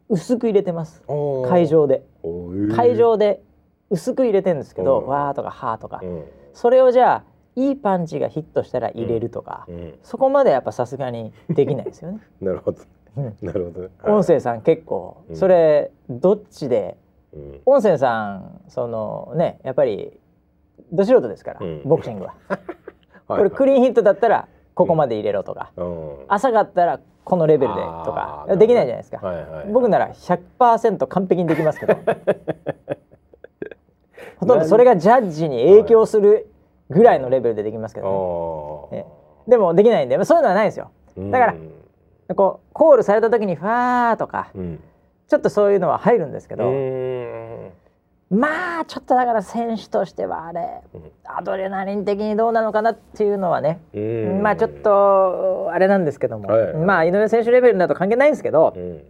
[0.08, 1.04] 薄く入れてます、
[1.50, 2.04] 会場で。
[2.22, 2.76] おー。
[2.76, 3.42] 会場で
[3.90, 5.08] 薄く入れてるんですけど、うん。
[5.08, 6.24] わーとかはーとか、うん。
[6.54, 7.24] それをじゃあ
[7.56, 9.94] いいパンチがヒットしたら入れるとか、うん。
[10.04, 12.20] そこまでやっぱさすがにできないですよね。
[12.40, 12.84] なるほど。
[13.18, 13.38] うん。
[13.42, 13.82] なるほど。
[13.82, 15.36] ね音声さん結構うん。
[15.36, 17.05] それどっちでうん
[17.66, 20.12] 音声さんそのねやっぱり
[20.92, 21.82] ど素人ですから、うん。
[21.84, 22.36] ボクシングは。
[23.28, 23.40] はい。
[23.40, 26.18] これクリーンヒットだったらここまで入れろとか、うん。
[26.28, 29.22] 浅かったらこのレベルでとかできないじゃないですか。
[29.72, 31.96] 僕なら100%完璧にできますけど。
[34.38, 36.52] ほとんどそれがジャッジに影響する
[36.90, 39.06] ぐらいのレベルでできますけどね、
[39.48, 40.92] でもできないんでまあそういうのはないんですよ。
[41.18, 41.56] ーだから
[42.36, 44.84] こうコールされた時にファーとかうん
[45.28, 47.72] ちょっとそういうのは入るんですけうど、ん。
[48.30, 51.02] まあちょっとだから選手としてはあれうん。
[51.26, 54.42] アドレナリン的にどうなのかなっていうのはね、うん。
[54.42, 56.74] まあちょっとあれなんですけども、はい。
[56.74, 59.02] まあ井上選手レベルだと関係ないんですけど、うん。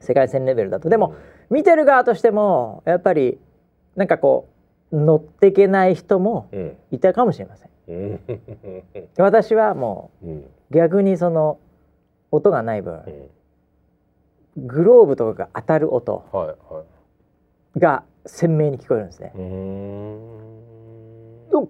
[0.00, 0.88] 世界戦レベルだと。
[0.88, 1.14] でも
[1.50, 3.38] 見てる側としてもやっぱり
[3.94, 4.48] なんかこ
[4.90, 6.76] う乗っていけない人もうん。
[6.90, 7.70] いたかもしれません。
[7.88, 8.20] うん。
[9.18, 10.26] 私はもう
[10.70, 11.58] 逆にその
[12.30, 13.30] 音がない分うん
[14.56, 16.84] グローブとかが当たる音はいは
[17.76, 17.80] い。
[17.80, 19.32] が鮮明に聞こえるんですね。
[19.34, 20.42] うーん。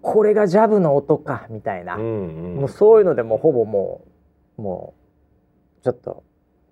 [0.01, 4.05] これがジャブの音かみたいな、うんうんもうそういうのでもうほぼも
[4.59, 4.95] うも
[5.81, 6.23] うちょっと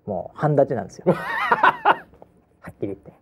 [0.05, 1.05] もう半立ちなんですよ。
[1.13, 2.05] は
[2.69, 3.13] っきり言って。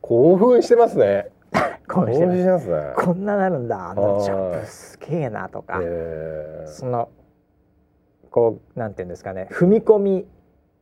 [0.00, 1.30] 興奮してますね。
[1.88, 2.68] 興奮してます。
[2.68, 2.92] ね。
[2.96, 6.64] こんななるんだあのはいジャンプすげえなとか、え。
[6.66, 7.08] ーその
[8.30, 10.28] こうなんていうんですかね踏み込み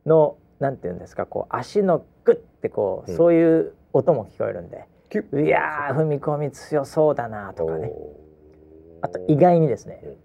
[0.05, 3.17] のなんていうんですかこう足のグッてこう、うん。
[3.17, 4.87] そういう音も聞こえるんで。
[5.13, 7.91] いやー踏み込み強そうだなとかね。
[9.01, 10.15] あと意外にですね、うん。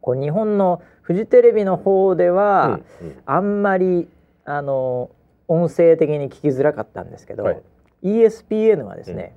[0.00, 3.22] こう日本のフジテレビの方では、うんうん。
[3.24, 4.08] あんまり
[4.44, 5.10] あの
[5.46, 7.62] 音声的に聞きづらかったんですけど、はい。
[8.02, 9.36] ESPN はですね、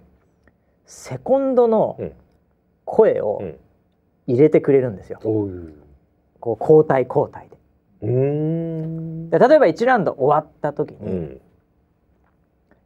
[0.88, 2.12] セコンドのうん。
[2.86, 3.60] 声をうん。
[4.28, 7.55] 入れてくれるんですよ、こう交代交代で
[8.01, 11.41] で例えば1ラウンド終わった時に、うん。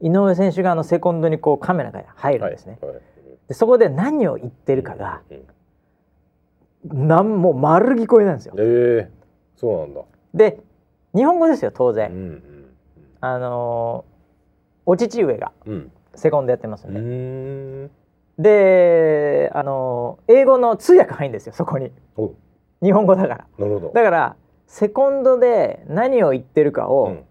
[0.01, 3.01] 井上選手があのセコンドにこうカメラが入るんですね、はいはい。
[3.49, 5.45] でそこで何を言ってるかが、うん
[7.07, 8.53] なんもう丸聞こえなんですよ。
[8.57, 9.11] ええ
[9.57, 10.01] そうなんだ。
[10.33, 10.61] で
[11.13, 12.65] 日本語ですよ当然、うん
[13.19, 14.19] あのー
[14.85, 15.73] お父上がうん。
[15.73, 17.91] うんセコンドやってますうんで、ん。
[18.41, 21.91] であのー英語の通訳入るんですよそこに。
[22.15, 22.31] お
[22.81, 23.47] 日本語だから。
[23.57, 23.91] なるほど。
[23.93, 24.35] だから
[24.69, 27.25] セコンドで何を言ってるかをうん。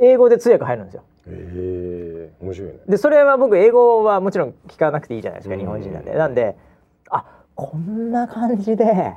[0.00, 1.02] 英語で通訳入るんですよ。
[1.26, 2.78] ええ面白いね。
[2.88, 5.60] でそれは僕英語はもちろん聞かなくていいじゃないですかうん。
[5.60, 6.14] 日本人なんで。
[6.14, 6.56] なんで
[7.10, 7.24] あ
[7.56, 9.14] こんな感じで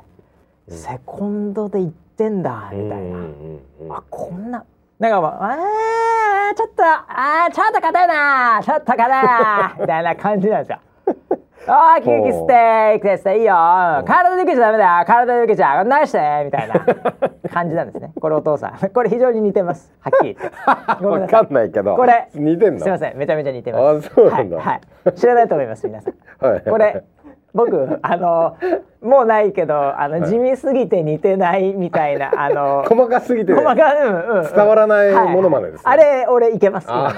[0.66, 0.76] うん。
[0.76, 4.64] セコンドで言ってんだみたいな、あこんな。
[4.98, 5.52] なんかまあ
[6.50, 10.78] あーちょっとあーちょっと硬いなちょっと硬いなみたいな感じなんですよ。
[11.66, 13.30] あーキュキステーキです。
[13.30, 13.54] いいよ。
[14.04, 15.04] 体で受けちゃダメだよ。
[15.06, 16.74] 体で受けちゃナイスしてみたいな
[17.52, 18.12] 感じなんですね。
[18.20, 18.90] これお父さん。
[18.90, 19.92] これ非常に似てます。
[20.00, 20.56] はっきり言って。
[21.06, 21.94] わかんないけど。
[21.94, 23.16] これ似てんだすいません。
[23.16, 24.08] めちゃめちゃ似てます。
[24.08, 24.56] あそうなんだ。
[24.56, 24.66] はい、
[25.04, 26.46] はい、知らないと思います皆さん。
[26.46, 26.62] はい。
[26.62, 27.04] これ
[27.54, 28.56] 僕あの
[29.00, 30.28] もうないけどあの、はい。
[30.28, 34.40] 地味すぎて似てないみたいなあの 細かすぎて細かうんうん。
[34.40, 37.10] うん伝わらないものまでですあれ俺いけます今の。
[37.10, 37.12] え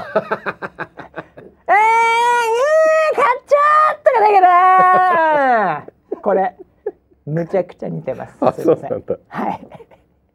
[1.70, 3.56] ー 買っちゃ
[3.94, 4.26] ったかだ
[5.88, 6.56] けどこれ。
[7.26, 8.36] むちゃくちゃ似てます。
[8.40, 9.16] あすいませそうなんだ。
[9.28, 9.66] はい。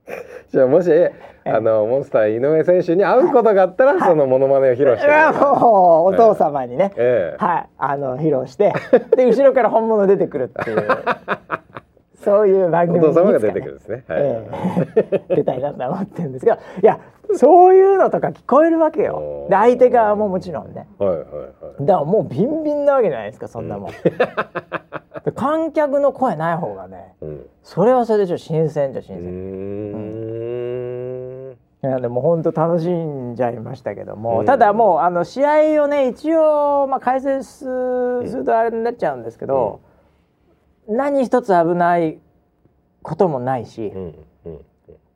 [0.52, 0.92] じゃあもし
[1.46, 5.42] あのモンスター井上選手に会うことがあったらそのモノマネを披露してください。
[5.44, 7.44] もうお父様にね、ええ。
[7.44, 8.74] はい、あの披露して、
[9.16, 10.88] で後ろから本物出てくるっていう。
[12.22, 14.04] そういう番組お父様がいつか出てくるんですね。
[14.08, 14.20] はい。
[14.22, 14.50] え
[15.30, 15.36] え。
[15.36, 17.00] 出たいなと思ってるんですけど、いや、
[17.36, 19.48] そういうのとか聞こえるわけよ。
[19.50, 20.88] で、相手側ももちろんね。
[20.98, 21.24] はいはいは
[21.80, 21.86] い。
[21.86, 23.92] だからもうビンビンなわけじゃないですか、そんなもん。
[25.26, 27.46] で観客の声ない方がね、うん。
[27.64, 29.22] それはそれでちょっと新鮮じゃ新うー
[29.92, 30.00] 鮮。
[31.52, 31.58] ん。
[31.82, 34.46] いやでも本当楽しんじゃいましたけども、うん。
[34.46, 35.46] ただもうあの試
[35.78, 39.80] 合をね一応まあ解説するとあれになっちゃうんですけど、
[40.90, 42.20] 何一つ危ない
[43.02, 43.94] こともないし、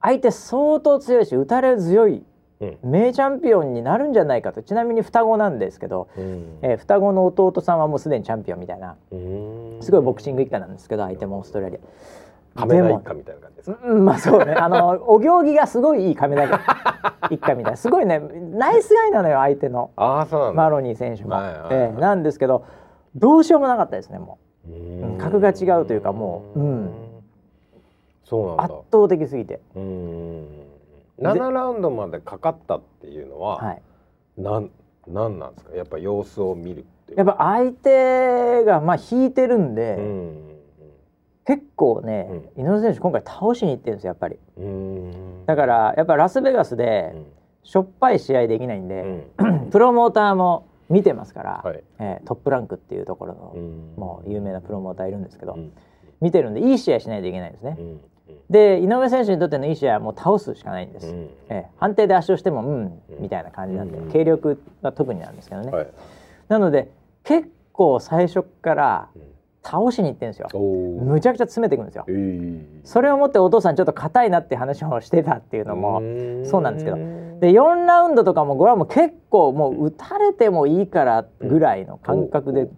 [0.01, 2.23] 相手相当強いし打たれ強い
[2.61, 11.79] うん名チャンピオンになるんじゃないかとちなみに双子なんですけど、うんえー双子の弟さんはもうすでにチャンピオンみたいなうんすごいボクシング一家なんですけど相手もオーストラリア。
[12.55, 13.79] 亀田一家みたいな感じですか？
[13.83, 14.53] うん、まあそうね。
[14.53, 16.43] あの お行儀がすごいいい亀田
[17.31, 17.77] 一家みたいな。
[17.77, 21.31] すごいね、ナイスガイなのよ相手のああそうなマロニー選手も。
[21.31, 22.63] はいはいはいええなんですけど、
[23.15, 24.19] どうしようもなかったですね。
[24.19, 24.52] もううん
[25.19, 26.85] 格が違うというかもううん。
[26.85, 26.89] う
[28.25, 28.63] そうなんだ。
[28.63, 29.59] 圧倒的すぎて。
[29.75, 30.47] うん。
[31.19, 33.81] 7ラウンドまでかかったっていうのは、はい。
[34.37, 34.69] なん
[35.07, 35.75] なんなんですか？
[35.75, 37.17] やっぱ様子を見るっていう。
[37.17, 40.49] やっぱ相手がまあ引いてるんで、うん。
[41.45, 44.37] 結構ね、井上選手今回倒しに行ってるんですよやっぱり。
[44.57, 45.45] うん。
[45.45, 47.25] だからやっぱラスベガスでうん。
[47.65, 49.67] しょっぱい試合できないんうで、ん。
[49.71, 51.83] プロモーターも見てますから、はい。
[51.99, 53.93] えートップランクっていうところの、うん。
[53.97, 55.71] もう有名なプロモーターいるんですけど、うん。
[56.21, 57.75] 見てるんでいい試合しないといけないんですね。
[57.79, 58.01] うん。
[58.49, 61.07] で井上選手にとってのいい試合はもう倒すしかないんです。
[61.07, 61.21] うん。
[61.23, 63.01] ええ判定で圧勝してもうんうん。
[63.19, 64.11] みたいな感じなんで、うん。
[64.11, 65.71] 軽力が特になんですけどね。
[65.71, 65.87] はい。
[66.47, 66.91] なので
[67.23, 69.32] 結構最初からうん
[69.63, 70.49] 倒しにいってるんですよ。
[70.59, 72.11] むちゃくちゃ詰めていくんですよえ。
[72.11, 82.69] ーそれをもってお父さんちょっと硬いなって話をしてたっていうのもんそうなんですけどで4ラウンドとかもこれはもう結構もう打たれてもいいからぐらいの感覚で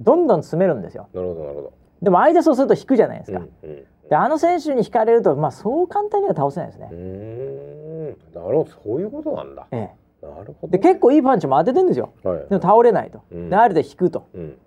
[0.00, 1.08] どんどん詰めるんですよ。
[1.14, 3.38] なるほどなるほどでも相手そうすると引くじゃないですか。
[3.38, 6.88] うんうんであの選手に引かれるとまあそう簡単には倒せないですね。
[6.92, 9.90] うーんなるほどそういうことなんだえ
[10.22, 12.12] え、なるほどで結構いいパンチも当ててるんですよ。
[12.22, 13.22] はいでも倒れないと。
[13.32, 14.26] うんであれで引くと。
[14.34, 14.58] うん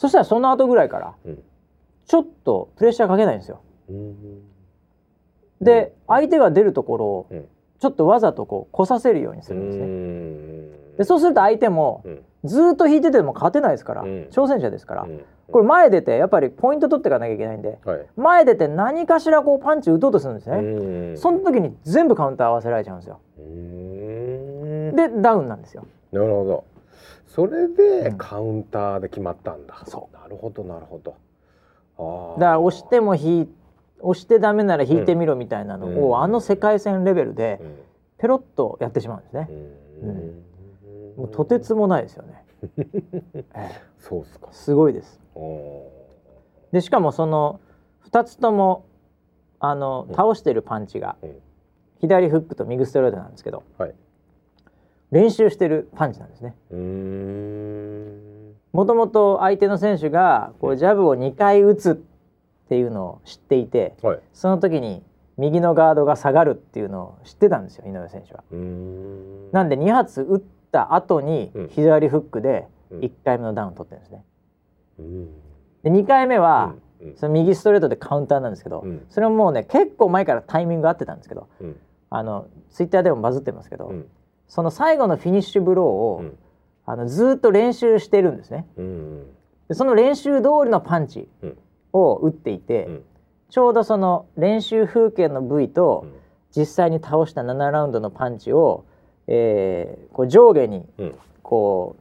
[0.00, 1.42] そしたらその後ぐらいからうん。
[2.06, 3.60] ちょっとプレッシャーかけないんですよ。
[3.90, 4.14] うん。
[5.60, 7.44] で相手が出るところをうん。
[7.80, 9.84] ちょっとわざとこう来させるようにすうるんですね。
[9.84, 10.96] ん。
[10.96, 12.24] でそうすると相手もうん。
[12.44, 14.08] ずーっと引いてても勝てないですから、うん。
[14.30, 15.22] 挑戦者ですから、うん。
[15.52, 18.06] これ前出てやっぱりポイント取っていかなきゃいけないんではい。
[18.16, 21.18] 前出て何かしらこうパンチ打とうとするんですね、うん。
[21.18, 23.20] その時に全部カウンター合わせられちゃうんですよ。
[23.38, 24.96] うん。
[24.96, 25.84] でダウンなんですよ。
[26.12, 26.64] なるほど
[27.26, 30.14] それでカウンターで決まったんだ、そう。
[30.14, 31.14] なるほどなるほど。
[31.98, 32.40] あー。
[32.40, 33.48] だから押しても引い
[34.00, 36.22] 押してダメなら引いてみろみたいなのを、うん。
[36.22, 37.78] あの世界戦レベルでうん。
[38.18, 39.48] ペロッとやってしまうんですね、
[40.02, 40.44] うん。
[41.16, 42.44] もうとてつもないですよね、
[43.34, 43.70] ええ。
[43.98, 44.48] そうっすか。
[44.52, 45.20] すごいです。
[45.34, 45.90] お
[46.72, 47.60] でしかもその
[48.10, 48.84] 2つとも
[49.58, 50.14] あのうん。
[50.14, 51.36] 倒してるパンチがうん。
[52.00, 53.94] 左フックと右ストレートなんですけどーはい
[55.10, 56.54] 練習してるパンチなんですね。
[58.72, 64.20] ももともと相手の選手がこうジャブを2回打つっていうのを知っていてはい。
[64.32, 65.02] その時に
[65.36, 68.44] 右のガードが下がるっていうのを知ってたんですよ井上選手は。
[69.52, 71.68] なんで2発打った後にうん。
[71.68, 73.00] 左フックでうん。
[73.00, 74.24] 1回目のダウン取ってるんですね。
[75.00, 75.26] うん。
[75.82, 76.74] で2回目は
[77.16, 79.04] その右ストレートでカウンターなんですけど、うん。
[79.08, 81.76] それももうね結構前からタイミング合ってたんですけどうん。
[82.10, 84.06] あのツイッターでもバズってますけど、うん
[84.50, 86.38] その最後のフィニッシュブローを、うん。
[86.84, 88.66] あのずーっと練習してるんですね。
[88.76, 89.26] うん
[89.68, 91.58] でその練習通りのパンチうん。
[91.92, 93.02] を打っていて、うん。
[93.48, 96.12] ちょうどその練習風景の部位とうん。
[96.50, 98.84] 実際に倒した7ラウンドのパンチを、
[99.28, 101.14] えーこう上下にうん。
[101.42, 101.94] こ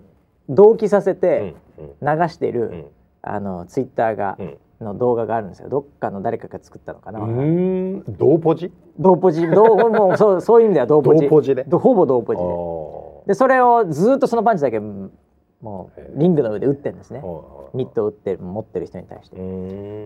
[0.49, 1.55] う同期させうてん。
[2.01, 2.85] 流してる、うん。
[3.21, 5.69] あのツイッターが、うんの動画があるんですよ。
[5.69, 8.03] どっかの誰かが作ったのかな、うん。
[8.17, 8.71] 同ポジ？
[8.97, 9.47] 同ポジ。
[9.47, 11.23] 同もうそう そういう意味では同ポジ。
[11.23, 11.63] 同ポジで？
[11.65, 12.47] どほぼ同ポあジで。
[12.47, 13.27] ー。
[13.27, 15.11] でそれをずっとそのパンチだけうん
[15.61, 17.21] もうリングの上で打ってるんですね。
[17.73, 19.37] ミットを打ってる持ってる人に対して。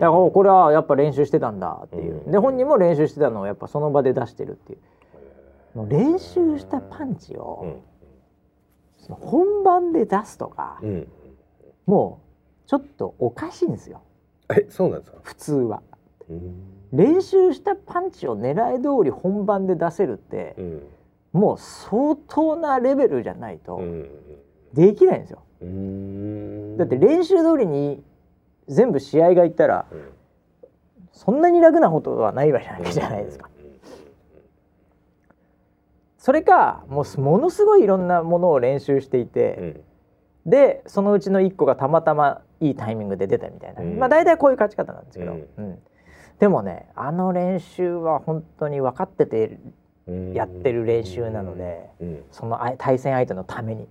[0.00, 2.22] からおこれはやっぱ練習してたんだっていう。
[2.26, 2.32] うん。
[2.32, 5.78] で本人も練習してたのをやっぱその場で出してるっていう。
[5.78, 7.66] もう練習したパンチうを
[9.08, 11.08] 本番で出すとかうん。
[11.86, 12.20] も
[12.64, 14.00] うちょっとおかしいんですよ
[14.50, 15.18] えそうなんですか？
[15.22, 15.82] 普通は。
[16.28, 16.54] うん。
[16.92, 20.82] 練習したパンチを狙い通り本番で出せるってうん。
[21.32, 24.08] もう相当なレベルじゃないとうん。
[24.72, 25.42] できないんですよ。
[25.62, 26.76] うん。
[26.76, 28.02] だって練習通りに
[28.68, 30.08] 全部試合がいったらうん。
[31.12, 33.48] そんなに楽なことはないわけじゃないですか。
[36.18, 39.82] それかもうものすごいいろんなものを練習していて、
[40.46, 43.98] でそのうちの1個がたまたまいいタイミングで出たみたいな、うん。
[43.98, 45.48] まあ大体こういう勝ち方なんですけど、うん。
[45.56, 45.78] うん。
[46.38, 49.58] でもねあの練習は本当に分かってて
[50.06, 50.32] うん。
[50.34, 52.24] やってる練習なので、うん。
[52.30, 53.88] その相対戦相手のために。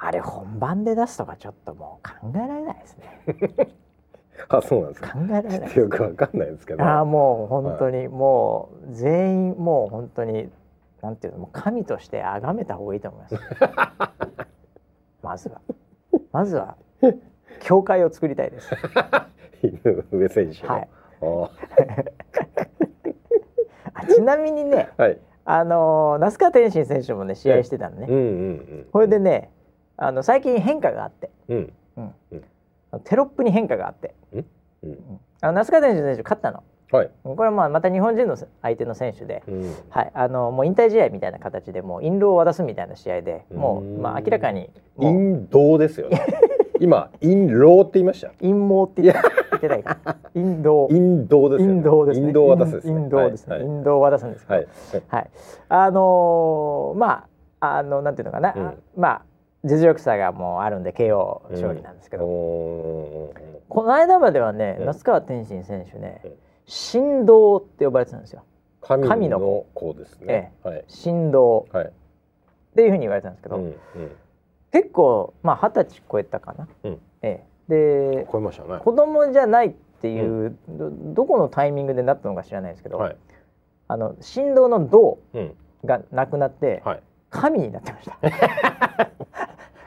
[0.00, 3.74] あれ本番で出すとかちょっともう考えられないですね。
[4.48, 5.12] あそうなんですか？
[5.12, 6.84] 考えられないよくわかんないですけど。
[6.84, 10.48] ああもう本当に、もう全員もう本当に
[11.02, 13.34] なんていうのもう神として崇めた方がいいと思います
[15.28, 15.60] まずは。
[16.32, 16.76] まずは
[17.60, 18.70] 教会を作りたいです。
[19.62, 19.68] 井
[20.10, 20.88] 上選手のはい
[24.14, 25.18] ちなみにねーはい。
[25.44, 28.20] あのー那須川天心選手もね試合してたのね、うんう
[28.52, 29.50] んこれでね
[29.96, 31.30] あの最近変化があって。
[31.48, 31.72] うん。
[31.96, 32.14] うん。
[33.04, 34.14] テロップに変化があって。
[34.32, 34.46] うん
[35.40, 37.10] あの那須川天心選手勝ったのはい。
[37.22, 39.74] これはまあまた日本人の相手の選手で、うん。
[39.90, 45.12] はい、あのもう引退試合みたいな形でもう印籠を渡すみたいな試合でもううんまあ明らかにもう。
[45.14, 46.20] 陰道ですよね。
[46.80, 48.28] 今陰老って言いました？
[48.40, 49.96] 陰謀って言ってないか。
[50.34, 52.26] 陰道陰道です陰道ですね。
[52.26, 52.94] 陰道を渡すですね。
[52.94, 53.66] 陰道ですね、はい。
[53.66, 54.66] 陰道を渡すんですはい。
[55.08, 55.30] はい、
[55.68, 57.24] あのーま
[57.60, 58.78] ああのなんていうのかな、うん。
[58.96, 59.22] まあ
[59.64, 63.34] 実力差がもうあるんで KO 勝利なんですけど、お
[63.68, 64.86] この間まではね、うん。
[64.86, 66.32] 那須川天心選手ねうん
[66.68, 68.44] 神道って呼ばれてたんですよ。
[68.82, 70.52] ー神神のの子ですね。
[70.62, 70.84] はい。
[71.02, 71.66] 神道。
[71.72, 71.86] はい。
[71.86, 71.90] っ
[72.76, 73.74] ていうふうに言われてたんですけど、うんうん。
[74.70, 76.98] 結構まあ二十歳超えたかな、うん。
[77.22, 78.80] ええ、で超えましたね。
[78.84, 83.16] 子供じゃないっていう、どどこのタイミングでなったのか知らないですけど、はい。
[83.88, 85.54] あの神道の道うん。
[85.84, 87.02] がなくなって、はい。
[87.30, 88.18] 神になってました。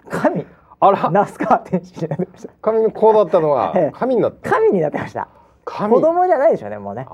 [0.10, 0.46] 神。
[0.80, 1.12] あら。
[1.12, 3.92] 那須川天心になってました神の子だったのがええ。
[3.94, 4.50] 神になった。
[4.50, 5.28] 神になってました。
[5.28, 7.06] 神子供じゃないでしょうねもうね。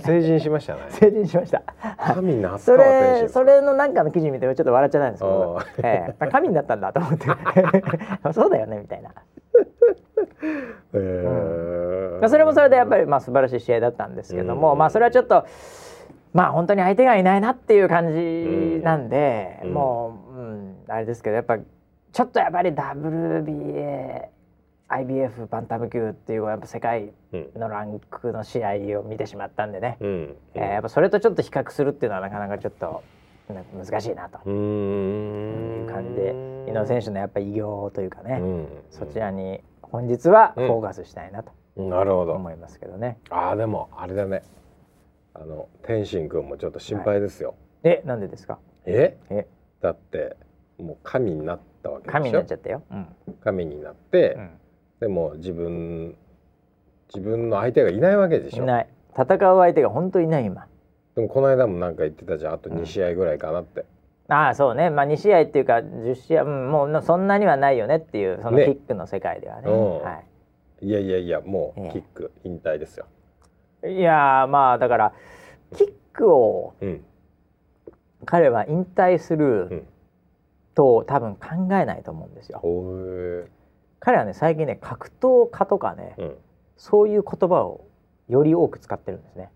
[0.00, 0.80] 成人しましたね。
[0.90, 1.62] 成人しました。
[2.14, 7.26] 神那須それそれのなんかの記事見てちょっと笑っちゃったんですけどあ、ええ、神になったんだと思って。
[8.32, 9.10] そうだよねみたいな、
[10.94, 12.20] えー。
[12.20, 14.78] まあ、それもそれでやっぱりまあ素晴らしい試合だったんですけども、うん。
[14.78, 15.44] まあそれはちょっと
[16.32, 19.74] まあ本当に相手がいないなっていう感じなんで、うん。
[19.74, 24.28] もう、うん、あれですけどやっぱちょっとやっぱり WBA
[24.88, 33.02] IBF バンタム級っていうやっぱ世界うんのランクの試合を見てしまったんでね、うんえーやっぱそれとちょっと比較するっていうのはなかなかちょっと
[33.76, 34.38] 難しいなと。
[34.44, 35.80] うーん。
[35.82, 36.34] いう感じで
[36.68, 38.66] 井上選手のやっぱ偉業というかね、うん。
[38.90, 42.32] そちらに本日はフうんォーカスしたいなとなるほど。
[42.34, 43.18] 思いますけどね。
[43.30, 44.42] ああでもあれだね。
[45.34, 48.58] あの天心君もちょっと心配ですよ、えなんでですか？
[48.86, 49.16] え？
[49.30, 49.48] え？
[49.80, 50.36] だって
[50.78, 52.12] もう神になったわけでしょ？
[52.12, 52.82] 神になっちゃったよ。
[52.90, 53.06] うん。
[53.42, 54.50] 神になって、うん
[55.00, 56.16] でも自分
[57.14, 58.64] 自分の相手がいないわけでしょ。
[58.64, 58.88] いない。
[59.16, 60.66] 戦う相手が本当いない今。
[61.14, 62.54] でもこの間もなんか言ってたじゃん。
[62.54, 63.84] あと2試合ぐらいかなって、
[64.28, 64.90] ああそうね。
[64.90, 69.70] まあ2試合っていうか10試合、うん、もうそんなにはないよねっていうそのねキックの世界ではね。
[69.70, 70.02] うん。
[70.02, 70.22] は
[70.82, 70.90] い。
[70.90, 71.90] やいやいやもうええ。
[71.92, 73.06] キック引退ですよ、
[73.84, 75.12] い、いやーまあだから
[75.76, 77.04] キックをうん。
[78.26, 79.86] 彼は引退すうるん。
[80.74, 82.60] と多分考えないと思うんですよ。
[84.04, 86.34] 彼はね最近ね格闘家とかねうん。
[86.76, 87.86] そういう言葉を
[88.28, 89.50] より多く使ってるんですね。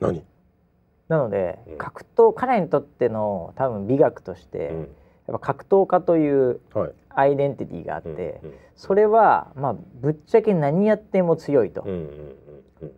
[0.00, 0.24] 何？
[1.08, 1.78] なので、うん。
[1.78, 4.78] 格闘彼にとっての多分美学として、うん。
[4.80, 4.86] やっ
[5.26, 6.92] ぱ格闘家というはい。
[7.18, 12.08] アイデンティティがあって、うんそれはまあぶっちゃけ何やっても強いと、だかうんうんうん。
[12.82, 12.92] うん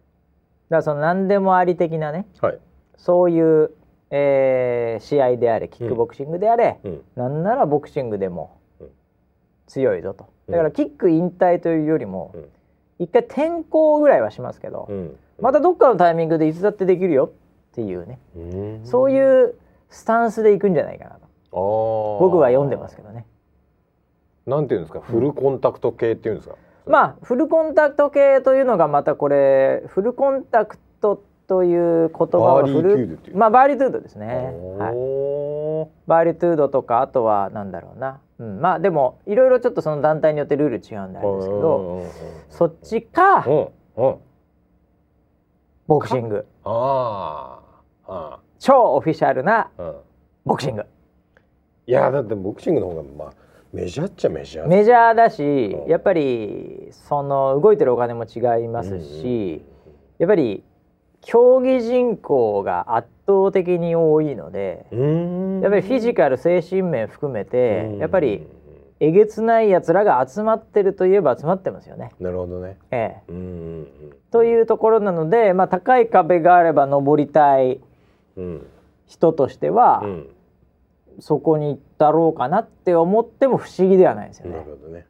[0.71, 2.59] らその何でもあり的なねはい。
[2.97, 3.71] そういう、
[4.11, 7.03] えー試合であれキックボクシングであれ、うん。
[7.15, 8.68] なんならボクシングでもうん
[9.69, 10.27] 強いぞと。
[10.49, 10.53] うん。
[10.53, 12.49] だからキック引退というよりも、うん。
[12.99, 15.17] 一回転向ぐらいはしますけど、うん。
[15.41, 17.31] またどっかのタイミングでいつだってできるよっ
[17.77, 18.81] ていうね、うん。
[18.85, 19.55] そういう
[19.89, 21.21] スタンスでいくんじゃないかなと。
[21.53, 23.25] 僕僕は読んでますけどね。
[24.47, 25.01] なんていうんですか？
[25.01, 26.57] フルコンタクト系っていうんですか？
[26.87, 33.37] まあフルコンタクト系というのがまたこれフルコンタクトという言葉バはーリーフルトゥードっていう。
[33.37, 42.07] まあバーリトゥードですね、はい、バーリトゥードとかあとはなんだろうな、うん、まあでもいろいろちょっとその団体によってルール違うんであれですけど
[42.51, 43.47] そっちか
[45.87, 46.47] ボクシング。
[46.65, 48.13] あー。
[48.13, 49.71] あ超オフィシャルな
[50.45, 50.85] ボクシング。
[51.87, 53.33] いやだってボクシングの方がまあ
[53.73, 54.69] メジャーっちゃメジャー。
[54.69, 55.91] メジャーだしうん。
[55.91, 59.63] やっぱりその動いてるお金も違いますし
[60.19, 60.63] やっぱり
[61.21, 65.61] 競技人口が圧倒的に多いのでうん。
[65.61, 67.99] やっぱりフィジカル精神面含めてうん。
[67.99, 68.47] やっぱり
[69.01, 72.11] えげつないやつらが集まってるといえば集まってますよね。
[72.19, 72.79] なるほどね。
[72.91, 73.33] ええ、
[74.33, 77.81] というところなので、まあ、高い壁があれば登りたい
[78.37, 78.67] うん。
[79.07, 80.29] 人としては、うん。
[81.21, 84.59] そこに行ったろうかなって思っても不思議ではないですよね。
[84.59, 84.71] なる。
[84.71, 85.07] ほどね。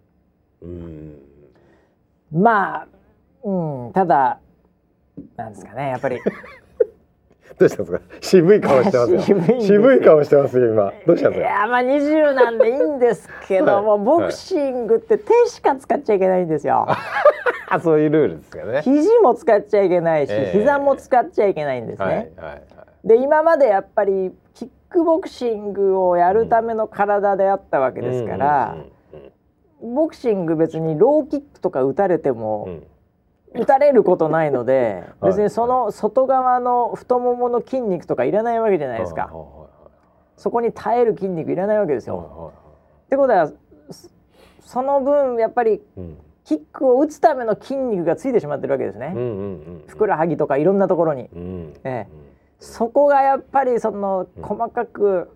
[0.63, 1.19] うん。
[2.33, 2.87] まあ、
[3.45, 4.41] うん、ただ
[5.37, 6.19] なんですかねやっぱり。
[7.59, 8.01] どうしたんですか？
[8.21, 9.21] 渋い顔してますよ。
[9.61, 10.93] 渋い顔してますよ今。
[11.07, 11.61] どうしたんいですか？
[11.61, 14.05] やまあ20なんでいいんですけども、はい。
[14.05, 16.87] ボクシングって手しか使っちゃいけないんですよ。
[17.71, 18.83] あ そういうルールですよね。
[18.83, 20.59] 肘も使っちゃいけないし、ええ。
[20.59, 22.05] 膝も使っちゃいけないんですね。
[22.07, 22.63] はいはいはい。
[23.09, 28.77] で今までやっぱりキックボクシングをやるための体であったわけですから、
[29.83, 32.87] ボクシング別にローキックとか打たれてもうん
[33.55, 35.33] 打たれることないので、はい。
[35.33, 39.69] 別にその外側の太ももの筋肉とかいらないわけじゃないですか、はいはい
[40.39, 42.17] そこに耐える筋肉いらないわけですよ。
[42.17, 42.53] はいはい
[43.07, 43.49] ってことは
[43.91, 44.09] そ
[44.61, 46.17] その分やっぱりうん。
[46.45, 51.29] キックを打つための筋肉がついてしまってるわけですね、うんうんうんふくらはぎとかいろんなところに。
[51.35, 52.09] うんええ。
[52.61, 54.43] そこがやっぱりそのうん。
[54.43, 55.29] 細かく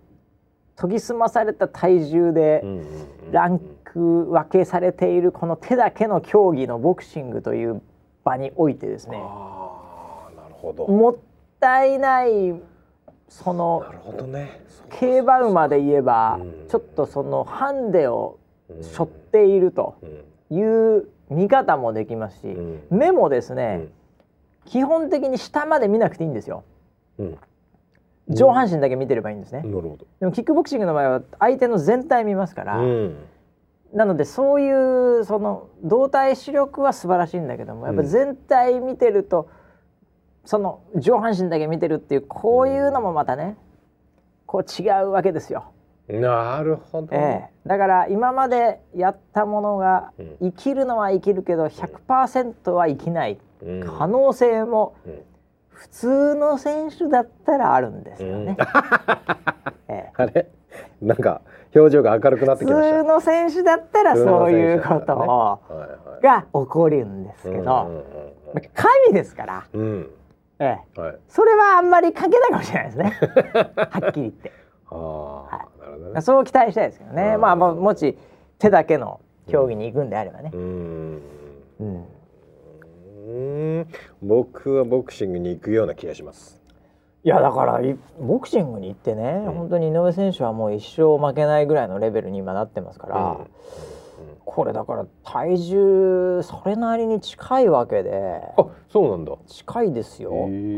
[0.80, 3.32] 研ぎ澄まされた体重でうんうんうん。
[3.32, 7.82] ランク分けされているこの手だけの競技のボクシングという
[8.24, 10.86] 場においてですねああなるほど。
[10.88, 11.16] もっ
[11.60, 12.60] たいない
[13.28, 14.60] そのなるほどね。
[14.90, 16.68] 競馬馬で言えばうん。
[16.68, 18.82] ちょっとそのハンデをうん。
[18.84, 19.96] 背負っていると
[20.50, 20.56] うん。
[20.58, 20.62] い
[20.98, 22.82] う見方もできますしうん。
[22.90, 23.80] 目もですね
[24.66, 24.70] うん。
[24.70, 26.62] 基本的に下まで見なくていいんですよ。
[27.18, 27.38] うん。
[28.28, 29.62] 上半身だけ見てればいいんですね。
[29.62, 30.06] なるほど。
[30.20, 33.16] でもキックボクシングの場合は相手の全体見ますから、うん
[33.92, 39.50] なのでそういうその動体視力は素晴らしいんだけどもやっぱ全体見てると、
[40.44, 43.56] その上半身だけ見てるっていうこういうのもまたね
[44.46, 45.72] こう違うわけですよ。
[46.08, 47.08] なるほど。
[47.12, 50.36] ええ、だから今までやったものがうん。
[50.40, 53.38] 生きるのは生きるけど100%は生きない。
[53.62, 53.80] うん。
[53.98, 55.22] 可能性もうん。
[55.70, 58.56] 普通の選手だったらあるんですよね。
[59.88, 60.12] ええ。
[60.14, 60.48] あれ？
[61.02, 61.42] なんか
[61.74, 63.02] 表情が明るくなって普きました。
[63.02, 65.60] 通の選手だったらそういうこと
[66.22, 68.04] が起こるんですけど、
[68.74, 70.10] 神ですから、うん。
[70.60, 71.18] ええ、うんはい。
[71.28, 73.18] それはあんまり関係ないかもしれないですね。
[73.90, 74.52] はっきり言って。
[74.90, 76.20] ああなるほどね。
[76.20, 77.40] そう期待したいですけどね、うん。
[77.40, 78.16] まあももし
[78.58, 80.52] 手だけの競技に行くんであればね。
[80.54, 81.22] う、ん。
[81.80, 82.06] うん。
[83.26, 83.86] うん。
[84.22, 86.61] 僕はボクシングに行くような気がします
[87.24, 89.52] いやだからいボクシングに行ってね、うん。
[89.52, 93.46] 本当に井上選手はもう一生負けないぐらいのレベルに今なってますから、うん。
[94.44, 99.32] これだから体重それなりに近いわけであそうなんだ。
[99.46, 100.32] 近いですよ。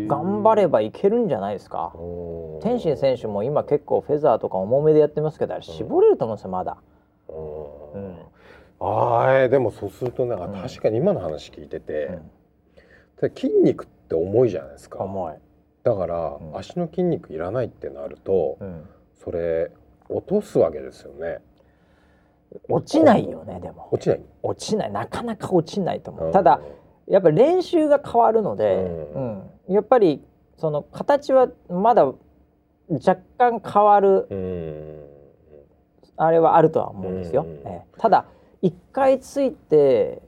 [0.06, 1.92] 頑張ればいけるんじゃないですか。
[2.62, 6.76] 天心選手も今結構フェザーとか重めでやってますけどあれ絞れると思うんですよまだ、
[7.28, 7.32] う
[7.94, 8.02] うん。
[8.12, 8.18] ん
[8.80, 10.52] あでもそうするとねあうん。
[10.52, 12.18] 確かに今の話聞いてて、
[13.34, 15.02] 筋肉って重いじゃないですか。
[15.02, 15.34] 重い、
[15.84, 16.56] だから、うん。
[16.56, 18.88] 足の筋肉いらないってなると、うん、
[19.22, 19.70] それ
[20.08, 21.38] 落とすわけですよね。
[22.68, 23.88] 落ちないよねでも。
[23.90, 24.20] 落ちない？
[24.42, 24.92] 落ちない。
[24.92, 26.26] なかなか落ちないと思う。
[26.26, 26.32] うん。
[26.32, 26.60] ただ
[27.06, 29.18] やっぱり練習が変わるので、う
[29.68, 29.74] うん。
[29.74, 30.24] やっぱり
[30.56, 35.04] その形はまだ若干変わるうん。
[36.16, 37.42] あれはあるとは思うんですよ。
[37.42, 37.56] うんうん。
[37.66, 37.98] ええ。
[37.98, 38.26] ただ
[38.62, 40.22] 一回ついて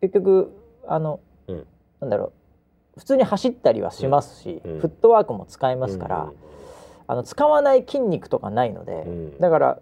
[0.00, 0.52] 結局
[0.86, 1.66] あの、うん。
[2.00, 2.32] なんだろう
[2.96, 4.78] 普通に走ったりはしますし、うん。
[4.80, 6.32] フットワークも使いますから、
[7.06, 9.38] あの使わない筋肉とかないので、うん。
[9.38, 9.78] だから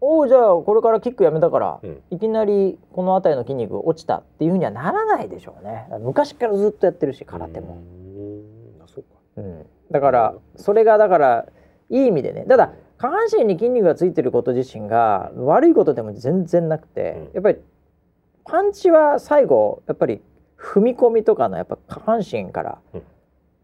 [0.00, 2.02] おおじゃあこれからキックやめたから、うん。
[2.10, 5.88] いきなりこの辺りの筋肉落ちたっていうふうにはならないでしょうね。
[6.00, 7.78] 昔からずっとやってるし空手も、
[9.36, 9.66] うん。
[9.90, 11.46] だからそれがだから
[11.88, 12.44] いい意味でね。
[12.48, 17.34] ただ下半身に筋肉がついてること自身が悪いことでも全然なくて、うん。
[17.34, 17.58] やっぱり
[18.44, 20.20] パンチは最後やっぱり
[20.60, 23.02] 踏み込みとかのやっぱ下半身からうん。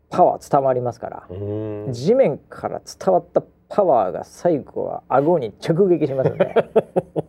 [0.08, 1.92] パワー伝わりますから、うん。
[1.92, 6.54] 地面から伝わったパワーが最後は顎に直撃しますので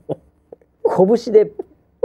[0.85, 1.51] 拳で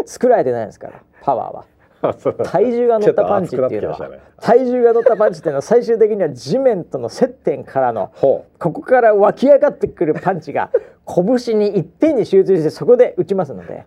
[0.06, 1.64] 作られてないですからパワーは。
[2.50, 4.18] 体重が乗ったパンチっていうのは、ね。
[4.40, 10.70] 体重が乗ったパンチっていうのは最終的には地面との接点からのほここから湧き上がってくるパンチが
[11.06, 13.86] 拳に一点に集中してそこで打ちますので。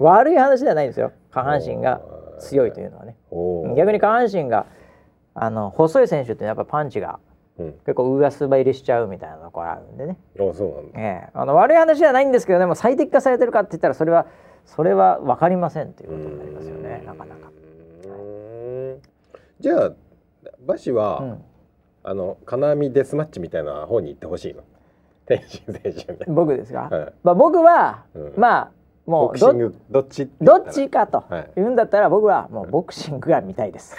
[0.00, 1.12] 悪い話ではないんですよ。
[1.32, 2.00] 下半身が
[2.38, 3.16] 強いというのはね。
[3.76, 4.66] 逆に下半身が
[5.34, 7.18] あの細い選手ってやっぱパンチが
[7.58, 7.72] うん。
[7.86, 11.00] 結構上滑りしちゃうみたいなところあるんでね、あそうなんだ。
[11.00, 14.26] ええ、あの悪い話ではないんですけどでも最適化されてるかって言ったらそれは
[14.64, 17.02] それは分かりませんということになりますよね。
[17.06, 17.50] なかなか。
[18.06, 19.02] うん
[19.60, 19.92] じゃあ
[20.66, 21.44] バシは、うん。
[22.06, 24.62] あの金網デスマッチみたいな方に行ってほしいの？
[25.24, 26.18] 天心選手に。
[26.34, 27.12] 僕ですか、はい。
[27.22, 28.32] まあ、僕は、うん。
[28.36, 28.70] まあ
[29.06, 31.50] もボクうどシングどっちどっちかとはい。
[31.56, 33.96] 言うんだったら僕はもうボクシングが見たいです。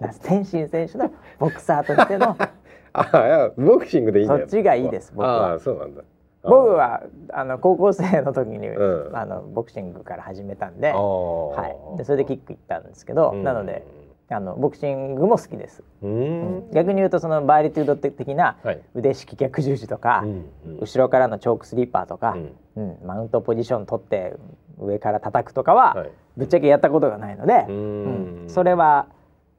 [0.00, 2.36] な 天心選手のボクサーとしての。
[2.96, 5.50] あいやボクシングでいいそっちがいいです僕は。
[5.50, 6.02] ああそうなんだ。
[6.44, 7.02] 僕は
[7.32, 9.16] あの高校生の時に、うん。
[9.16, 13.82] あのボクシングから始めたんで,、あはい、でそれでキック行ったんですけど、なので
[14.30, 15.82] あのボクシングも好きです。
[16.02, 16.56] ううん。
[16.68, 16.70] ん。
[16.72, 18.80] 逆に言うとそのバイリテュード的なはい。
[18.94, 20.78] 腕式逆十字とか、うんうん。
[20.80, 22.36] 後ろからのチョークスリーパーとか、
[22.76, 22.96] うん。
[23.04, 24.34] マウントポジション取って
[24.78, 26.10] 上から叩くとかは、はい。
[26.36, 28.46] ぶっちゃけやったことがないので、ううん。
[28.46, 28.48] ん。
[28.48, 29.06] それは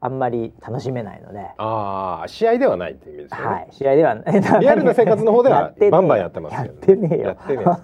[0.00, 4.14] あんまり楽しめないので、ああ試合ではないっていう意味ですよね、はい、試合では
[4.60, 7.22] リアルな生活の方ではバンバンやってますよ、やってねえよ。
[7.28, 7.66] やってねえ。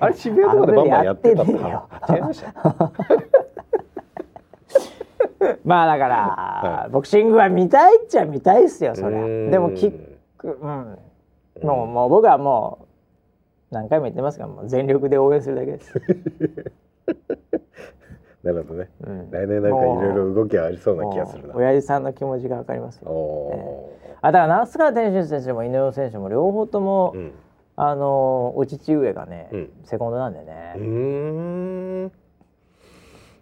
[0.00, 1.60] あれ渋谷とかでバンバンやってたって違い
[2.22, 2.92] ました？
[5.64, 9.20] まあだから、ボクシングは見たいっちゃ見たいっすよそりゃ。
[9.20, 9.50] うん。
[9.50, 9.92] でもキッ
[10.38, 10.98] クうん。
[11.62, 12.86] もうもう僕はも
[13.70, 15.94] う何回も言ってますがもう全力で応援するだけです、
[18.42, 18.90] なるほどね。
[19.04, 19.30] うん。
[19.30, 21.54] 来年なんかいろいろ動きがありそうな気がするな。
[21.54, 27.32] 親父さんの気持ちがわかりますおよおあだから那須川天心選手も井上選手も両方とも、ーうん。
[27.74, 29.70] あのお父上がね、うん。
[29.84, 30.74] セコンドなんでね。
[30.76, 30.82] う、ー
[32.06, 32.12] ん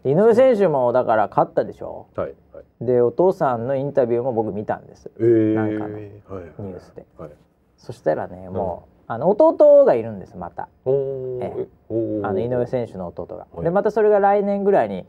[0.04, 2.06] 井上選手もだから勝ったでしょ？
[2.16, 2.84] はいはい。
[2.84, 5.10] でお父さんのインタビューも僕見たんです。
[5.18, 7.04] えー、なんかのはいニュースで。
[7.18, 7.30] はい。
[7.76, 10.68] そしたらねもう、あの弟がいるんですまた。
[10.86, 12.26] えおー。
[12.26, 13.46] あの井上選手の弟が。
[13.52, 13.64] はい。
[13.64, 15.04] でまたそれが来年ぐらいに、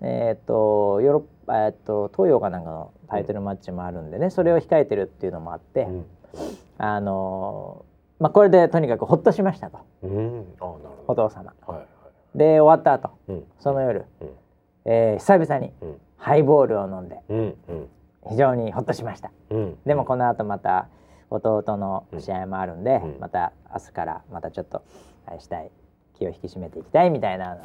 [0.00, 0.08] うん。
[0.08, 6.06] えーっとヨーロッパ、えーっと東洋かなんかのタイトルマッチもあるんでねそれを控えてるっていうのもあって、うん。
[6.78, 9.78] あのーまあこれでとにかくほっとしましたと。
[10.02, 10.10] うん。
[10.60, 11.28] あなるおほど。
[11.28, 11.54] 父様。
[11.66, 11.86] はいはい
[12.34, 13.44] で終わった後うん。
[13.58, 14.28] その夜、うん。
[14.84, 16.00] えー久々にうん。
[16.16, 17.18] ハイボールを飲んで
[18.28, 19.30] 非常にほっとしました。
[19.50, 19.78] うん。
[19.84, 20.88] でもこの後また
[21.30, 23.20] 弟の試合もあるんで、うん。
[23.20, 24.82] また明日からまたちょっと
[25.26, 25.70] あれしたい
[26.14, 27.58] 気を引き締めていきたいみたいな。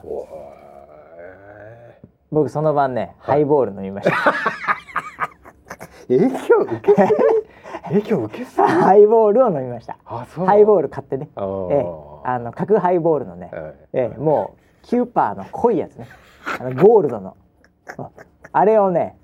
[2.32, 4.16] 僕その晩ね、ハイボール飲みました。
[6.08, 7.14] 影響受けすぎ？
[7.90, 8.68] 影響受けすぎ？
[8.68, 9.98] ハイボールを飲みました。
[10.04, 11.30] ハイボール買ってね。
[11.38, 11.86] ええ
[12.24, 16.08] あの角ハイボールのね、はいええもうキューパーの濃いやつね。
[16.60, 17.36] あのゴールドの。
[17.98, 18.06] うん
[18.54, 19.18] あれをね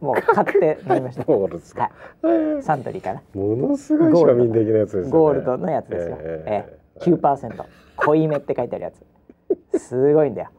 [0.00, 1.24] もう買って飲みました。
[1.24, 2.62] そうですか、はい。
[2.62, 3.22] サントリーかな。
[3.34, 5.10] ものすごい庶民的なやつですよね。
[5.10, 6.68] ゴールドのやつですよ、ええ。
[6.68, 7.10] ええ。
[7.10, 7.64] 9%
[7.96, 9.78] 濃いめって書いてあるやつ。
[9.78, 10.50] すごいんだよ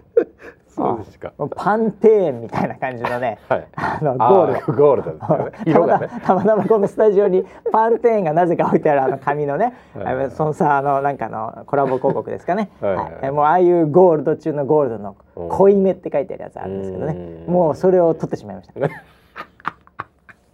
[0.75, 1.33] そうですか。
[1.55, 3.67] パンテーンみたいな感じのね、 はい。
[3.75, 4.73] あのゴあール。
[4.75, 5.51] ゴールドね。
[5.65, 6.09] 色がね。
[6.25, 10.31] たまたまこのスタジオにパンテーンがなぜか置いてあるあの 紙のね、はい。
[10.31, 12.69] そのさあのなんかのコラボ広告ですかね。
[12.81, 12.95] はい。
[12.95, 13.13] はい。
[13.21, 15.15] はいもうああいうゴールド中のゴールドの
[15.49, 17.15] 濃いめって書いてあるやつあるんですけどね。
[17.47, 17.53] うん。
[17.53, 18.73] もうそれを取ってしまいました。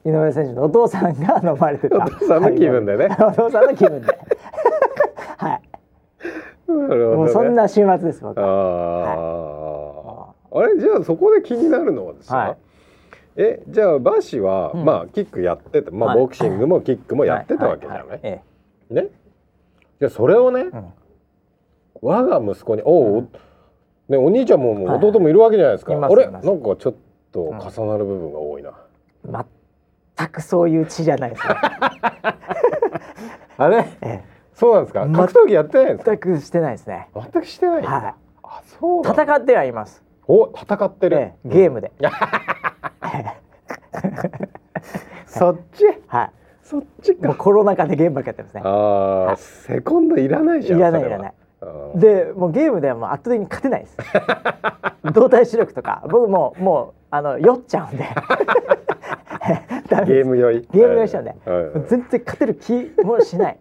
[0.05, 1.97] 井上選手のお父さんが飲まれてた。
[1.97, 3.07] お父さんの気分でね。
[3.09, 4.07] はいお父さんの気分で。
[5.37, 5.61] はい。
[6.67, 7.15] なるほどね。
[7.17, 9.78] もうそんな週末です僕あはー
[10.51, 12.57] あれじゃあそこで気になるのはですね、はい。
[13.37, 14.85] えじゃあバーシは、うん。
[14.85, 16.19] まあキックやってたまあ、はい。
[16.19, 18.41] ボクシングもキックもやってたわけじゃない、はいはいはい。
[18.89, 19.07] えね？
[19.99, 20.93] じゃあそれをね、えうん。
[22.01, 23.29] 我が息子におう、うん。
[24.07, 24.97] ね、お兄ちゃんもはい。
[25.03, 26.95] 弟もいるわけじゃないですか、いますあれなんかちょっ
[27.31, 28.73] と重なる部分が多いな、
[30.17, 31.55] 全くそういう血じゃないですね。
[33.57, 33.85] あれ？
[34.01, 34.23] え
[34.53, 35.03] そうなんですか？
[35.05, 36.11] 全格闘技やってないんですか？
[36.11, 37.09] 全くしてないですね。
[37.13, 41.91] 全くしてないはあそう戦ってはいます、お戦ってる、ええゲームで、
[45.25, 45.83] そっち？
[46.07, 46.31] はい。
[46.61, 48.61] そっちもうコロナ禍でゲームばっかやってますね。
[48.63, 51.33] ああ、セコンドいらないじゃんいらないいらない。
[51.95, 53.97] でもうゲームではもう圧倒的に勝てないです。
[55.13, 56.03] 動体視力とか。
[56.11, 58.05] 僕もうもうあの酔っちゃうんで。
[60.05, 60.67] ゲーム酔い。
[60.71, 61.35] ゲーム酔いしちゃうんで。
[61.43, 61.63] はいはい。
[61.73, 61.85] はい。
[61.87, 63.57] 全然勝てる気もしない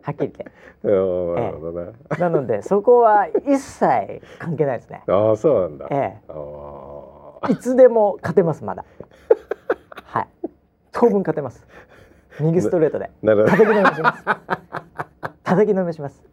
[0.00, 0.46] はっきり言って。
[0.84, 5.02] うんなるほどねなのでそこは一切関係ないですね。
[5.06, 6.34] ああそうなんだ、えあ
[7.48, 8.84] えいつでも勝てますまだ。
[10.04, 10.28] はい。
[10.92, 11.66] 当分勝てます。
[12.40, 13.10] 右ストレートで。
[13.22, 14.24] ー なるほ叩きのめします。
[15.44, 16.24] 叩きのめします。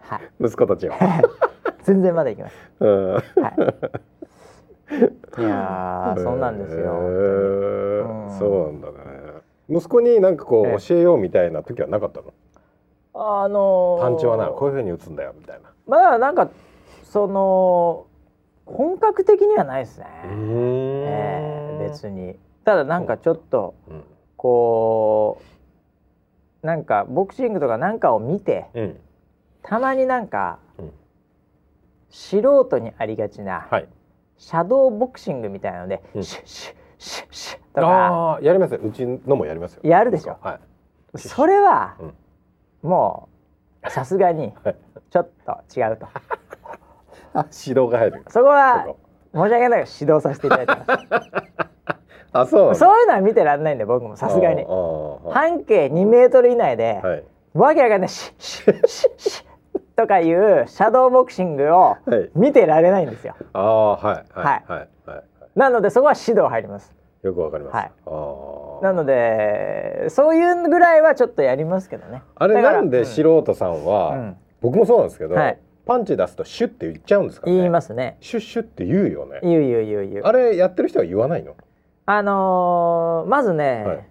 [0.00, 0.20] はい。
[0.40, 0.92] ど息子たちを、
[1.82, 2.56] 全然まだいきます。
[2.80, 3.22] うん、はい。
[5.40, 6.92] いやー、そうなんですよ。
[8.38, 8.94] そうなんだね。
[9.68, 10.74] 息子になんかこええ。
[10.76, 12.32] う教えようみたいな時はなかったの？
[13.20, 15.70] あのーパンチはなこういう風に打つんだよみたいな。
[15.86, 16.48] まあなんか
[17.02, 18.06] その
[18.64, 20.06] 本格的にはないですね。
[20.24, 22.38] ええ別に。
[22.64, 24.04] ただなんかちょっとうん。
[24.36, 25.42] こ
[26.62, 29.00] うなんかボクシングとかなんかを見てうん。
[29.62, 30.92] たまになんか、うん。
[32.10, 33.88] 素人にありがちな、はい。
[34.36, 36.24] シャドーボクシングみたいなので、うん。
[36.24, 37.88] シュッシュッシュッシュッとか。
[37.88, 38.80] ああーやりますよ。
[38.82, 39.80] うちのもやりますよ。
[39.82, 40.38] やるでしょ。
[40.40, 40.60] は
[41.14, 41.18] い。
[41.18, 42.14] それは、うん
[42.82, 43.28] も
[43.86, 44.76] うさすがにはい。
[45.10, 46.06] ちょっと違うと。
[47.34, 48.24] あ指導が入る。
[48.28, 48.86] そこは
[49.34, 50.72] 申し訳ないけど指導させていただいて
[52.32, 54.64] ま あそうそういうのは見てらんないんで僕もさすがに。
[55.30, 57.24] 半径2メートル以内で、はい。
[57.54, 62.30] わけわかんないシッシッシッシッとかいうシャドーボクシングをはい。
[62.34, 63.34] 見てられないんですよ。
[63.54, 64.64] ああはいははい。
[64.68, 65.22] いはいはい。
[65.56, 66.94] なのでそこは指導入ります。
[67.22, 67.76] よくわかります。
[67.76, 67.90] はい。
[68.06, 72.22] あーなのでそういうぐらいはちょっとやりますけどね。
[72.36, 77.56] あれなんで素人さんは、うん僕もそうなんですけど、はいパンチ出すとシュッて言っちゃうんですかね。
[77.56, 78.18] 言いますね。
[78.20, 79.40] シュッシュッって言うよね。
[79.42, 80.24] 言う言う言う言う。
[80.24, 81.54] あれやってる人は言わないの？
[82.06, 84.08] あのーまずね、はい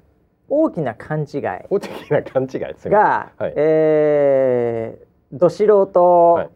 [0.49, 2.91] 大きな勘違い法的な勘違いですね。
[2.91, 6.49] が、はいえーど素は人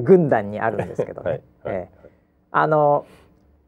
[0.00, 2.08] い軍団にあるんですけどね、はいはいえー
[2.50, 3.06] あの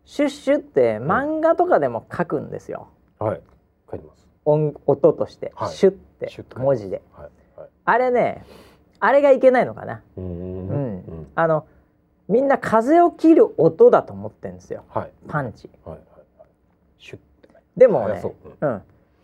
[0.04, 2.88] シュッシュって漫画とかでも書くんですよ、
[3.20, 3.40] はい。
[3.92, 4.26] 書いてます。
[4.44, 5.68] 音音として、はい。
[5.70, 7.02] シュッて文字で。
[7.12, 7.68] はいはい。
[7.84, 8.44] あれね
[8.98, 10.68] あれがいけないのかな、うーん。
[10.68, 11.26] うん。
[11.34, 11.66] あの
[12.28, 14.84] みんな風を切る音だと思ってるんですよ。
[14.88, 15.10] はい。
[15.28, 15.68] パンチ。
[15.84, 16.06] はいはい
[16.38, 16.48] はい。
[16.98, 17.52] シュッて。
[17.52, 17.60] ね。
[17.76, 18.22] でもね
[18.60, 18.66] う。
[18.66, 18.82] うん、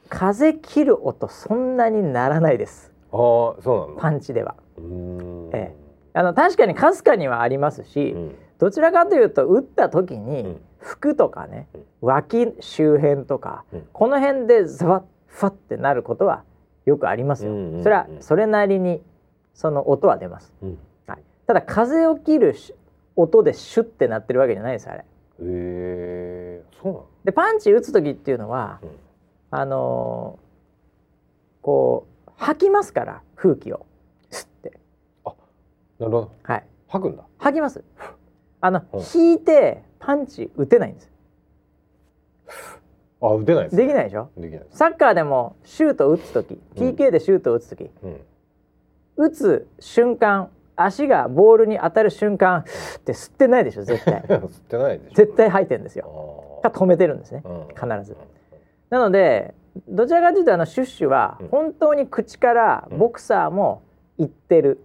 [0.08, 2.92] 風切る音そんなにならないです。
[3.12, 3.18] ああ
[3.62, 4.02] そうなんだ。
[4.02, 4.56] パンチでは。
[4.76, 5.50] うーん。
[5.52, 5.74] え。
[6.14, 10.60] あの確かにかすかにはありますし、うんどちらかというと打った時にうん。
[10.78, 11.82] 服とかね、うん。
[12.00, 13.88] 脇周辺とか、うん。
[13.92, 16.44] この辺でザワッファってなることは
[16.86, 17.52] よくありますよ、
[17.82, 19.02] それはそれなりに
[19.54, 20.78] その音は出ます、うん。
[21.06, 22.74] はい、ただ風を切るし
[23.16, 25.04] 音でシュッてなってるわけじゃないですあれ。
[25.40, 27.06] ええそうなの？
[27.24, 28.90] でパンチ打つ時っていうのは、うん。
[29.50, 30.48] あのー
[31.60, 33.84] こう吐きますから空気を。
[34.30, 34.78] スッて。
[35.98, 36.32] なるほど。
[36.44, 36.64] はい。
[36.86, 37.24] 吐くんだ。
[37.38, 37.82] 吐きます
[38.60, 39.00] あの、うん。
[39.14, 41.10] 引いてパンチ打てないんです。
[43.20, 44.30] あ打てないです、できないでしょ？
[44.36, 44.78] できないです。
[44.78, 46.88] サッカーでもシュート打つ時、うん。
[46.90, 48.20] PK でシュート打つ時うん。
[49.16, 52.64] 打つ瞬間足がボールに当たる瞬間っ
[53.04, 54.22] て吸ってないでしょ絶対。
[54.22, 55.14] 吸ってないでしょ。
[55.16, 56.60] 絶対吐いてるんですよ。
[56.62, 58.16] あか止めてるんですねー必ず。
[58.90, 59.54] なので
[59.88, 61.48] どちらかというとあのシュッシュはうん。
[61.48, 63.82] 本当に口からボクサーも
[64.16, 64.80] 言ってる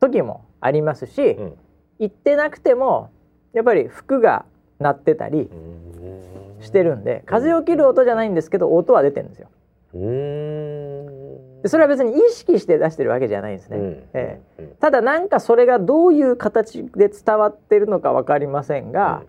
[0.00, 1.58] 時もありますし、うん
[2.00, 3.10] 言ってなくても
[3.52, 4.44] やっぱり服が
[4.80, 9.48] 鳴ってたりうんしてるんで風を切る音じゃないんですけど音は出てるんですよ。
[9.94, 11.62] うーん。
[11.62, 13.84] でそれは別に意識して出してるわけじゃないんですね、うん。
[14.14, 14.62] ええ。
[14.62, 14.70] うん。
[14.76, 19.22] ただなんかそれがどういう形で伝わってるのか分かりませんが、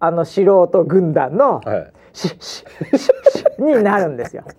[0.00, 1.92] あの素人軍団のはい。
[3.62, 4.44] になるんですよ。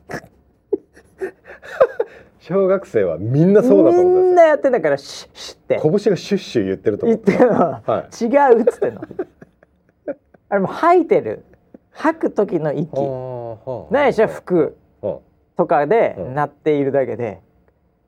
[2.41, 5.79] 小学生はみんなそうだとみ思うんんなやってんだからシッシッって。
[5.81, 7.31] 拳がシュッシュ言ってると思って。
[7.33, 7.59] 言ってるの。
[7.59, 8.25] はは違
[8.55, 9.01] うっつってんの。
[10.49, 11.45] あれもう吐いてる。
[11.91, 12.89] 吐く時の息。
[13.93, 14.27] ないでしょ？
[14.27, 14.75] 服。
[15.55, 16.33] とかでうん。
[16.33, 17.41] 鳴っているだけで。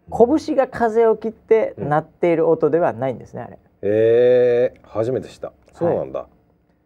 [0.09, 3.59] 拳が風を切って鳴っている音ではないんですねあれ。
[3.83, 5.53] えー、初めて知った。
[5.73, 6.27] そうなんだ、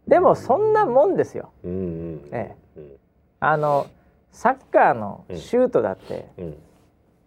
[0.07, 1.51] でもそんなもんですよ。
[1.63, 2.91] うんうんえうん。
[3.39, 3.87] あの
[4.31, 6.57] サッカーのシュートだって、うん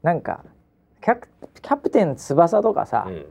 [0.03, 0.45] なんか
[1.03, 1.29] キャプ
[1.61, 3.27] キャプテン翼とかさ、うん。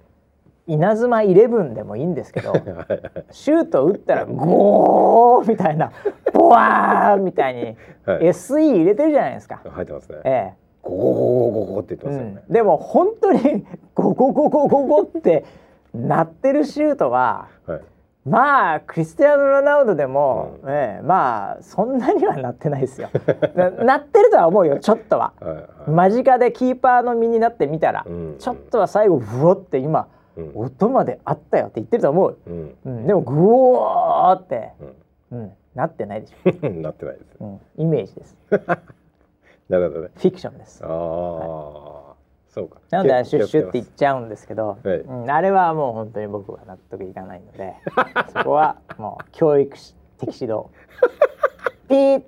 [0.68, 2.54] 稲妻イレブンでもいいんですけど
[3.32, 5.92] シュート打ったらゴーみたいな
[6.32, 8.28] ボワーみたいにはい。
[8.30, 9.62] SE 入れてるじゃないですか。
[9.64, 10.20] 入ってますね。
[10.26, 10.54] ええ、
[10.84, 12.44] ゴゴゴゴゴゴって言ってますよね。
[12.48, 13.66] うん、でも本当に
[13.96, 15.46] ゴゴゴゴゴゴって
[15.94, 17.82] 鳴ってるシュートははい。
[18.26, 23.10] まあクリスティアーノ・ロナウドでも、ええまあそんなにはなってないですよ。
[23.56, 25.34] ななってるとは思うよちょっとは。
[25.40, 25.66] はいはい。
[25.92, 30.08] 間近でキーパーの身になってみたら、うんちょっとは最後ブワって今、
[30.38, 32.76] うん音まであったよって言ってると思う、うん。
[32.86, 33.36] うん、でもグ
[33.76, 34.72] オーって、
[35.32, 35.40] うん。
[35.42, 37.38] うん、なってないでしょ、 なってないです。
[37.40, 38.38] うん、イメージです
[39.70, 40.10] なるほどね。
[40.16, 40.90] フィクションですああ、
[42.60, 42.80] そうか。
[42.90, 47.76] なのでシュッシュって言っちゃうんですけど、はいうん、あれはもう本当に僕は納得いかないので
[48.36, 49.76] そこはもう教育
[50.18, 50.66] 的指導
[51.88, 52.24] ピー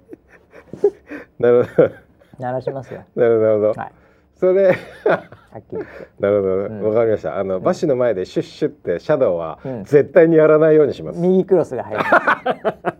[1.39, 1.91] なるほど。
[2.39, 3.03] 鳴らしますよ。
[3.15, 3.73] なるほど。
[3.73, 3.91] はい
[4.37, 4.75] それ。
[5.51, 7.37] はっきり言ってなるほど、んわかりました。
[7.37, 11.19] あの、バシの前でシュッシュってシャドウはうん絶対にやらないようにします。
[11.19, 12.93] 右クロスが入りま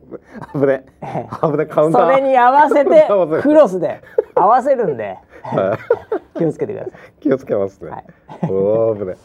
[0.54, 0.86] す 危ね。
[1.02, 1.66] え危ね。
[1.66, 2.06] カウンター。
[2.10, 3.08] それに合わせて
[3.42, 4.02] クロスで
[4.36, 5.78] 合わせるんでは
[6.38, 6.92] 気をつけてください。
[6.92, 7.92] い気をつけますね。
[7.92, 8.06] はい
[8.50, 9.16] おお、危ね。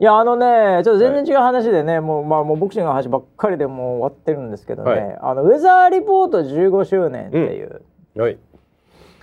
[0.00, 7.82] いやあのねちょっと全然違う話でね、もうまあもうボクシングの話ばっかりでもう終わってるんですけどね、はいあのウェザーリポート15周年っていう、
[8.14, 8.38] はい。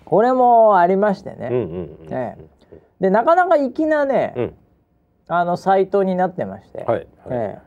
[0.05, 1.89] これもありましてね、
[2.99, 4.53] でなかなか粋なね、うん。
[5.27, 7.07] あのサイトになってまして、はいはい。
[7.31, 7.59] ええ。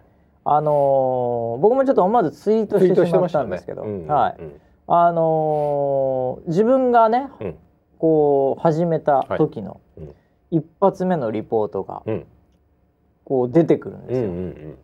[0.45, 7.55] あのー僕もちょっと思わずツイートしてしまったんですけど、うんはい、うんあのー自分がねうん。
[7.99, 10.15] こう始めた時のうん。
[10.51, 12.27] 一発目のリポートがうん。
[13.25, 14.79] こう出てくるんですよ、うんうんうんうん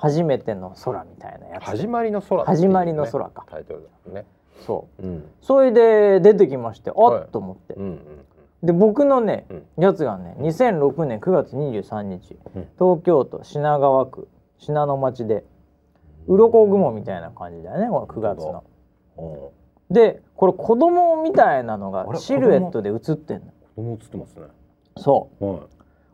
[0.00, 1.64] 初めての空みたいなやつ。
[1.64, 2.46] 始まりの空ね。
[2.46, 3.44] 始まりの空か。
[3.50, 4.26] タイトルだね。
[4.66, 5.02] そう。
[5.02, 5.24] うん。
[5.40, 7.22] それで出てきましてあはい。
[7.24, 7.98] っと思って、うんうん
[8.60, 9.84] で僕のね、うん。
[9.84, 14.28] やつがね2006年9月23日、うん東京都品川区
[14.58, 15.44] 信濃町で
[16.26, 18.64] 鱗雲みたいな感じだよねこの9月の。
[19.16, 19.52] お
[19.90, 23.46] でこれ子供みたいなのがシルエットで写ってんの。
[23.76, 24.42] 子供映ってますね。
[24.96, 25.46] そう。
[25.46, 25.60] は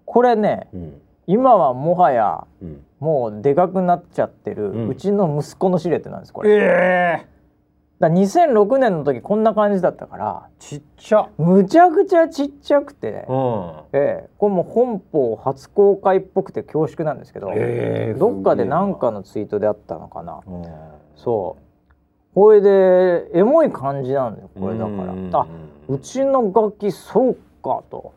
[0.05, 0.76] これねい。
[0.76, 1.01] うん。
[1.26, 2.84] 今はもはやうん。
[3.01, 6.51] もうでかくなっちゃってる、ううんちの息子のシルエットなんですこれ。
[6.51, 6.57] え
[7.24, 7.26] え。
[8.01, 11.28] だから2006年の時こんな感じだったからちっちゃ。
[11.38, 13.72] むちゃくちゃちっちゃくて、うん。
[13.92, 14.30] ええ。
[14.38, 20.40] これもう本邦初公開っぽくて恐縮なんですけど、ええどっかで何かのツイートであったのかな、
[21.16, 21.64] そう。
[22.34, 25.47] これでエモい感じなんだよこれだから、あ
[25.88, 28.12] うちの楽器そうかと。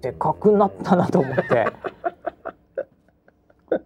[0.00, 1.66] でかくなったなと思って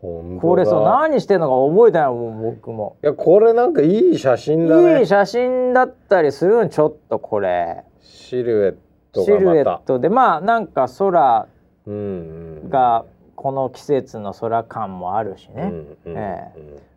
[0.00, 2.96] ここれそう何してんのか覚えてないもん僕も。
[3.02, 5.00] いやこれなんかいい写真だね。
[5.00, 7.84] いい写真だったりするんちょっとこれ。
[8.00, 8.76] シルエッ
[9.12, 9.52] トシがまた。
[9.52, 10.08] ルエットで。
[10.08, 11.46] まあなんか空
[11.86, 13.04] が
[13.36, 15.62] この季節の空感もあるしね、
[16.04, 16.52] うんうんえ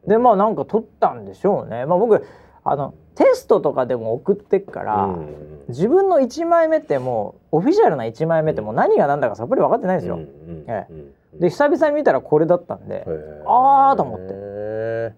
[0.06, 0.10] うん。
[0.10, 2.26] でまあなんか撮ったんでしょうね、まあ、僕
[2.64, 5.36] あのテストとかでも送ってっから、うん
[5.70, 10.28] 自分の1枚目ってもうオフィシャルな1枚目ってもう何が何だかさっぱり分かってないんですよ、うんうん
[10.68, 13.06] ええうんで久々に見たらこれだったんで、
[13.46, 15.14] あーと思って。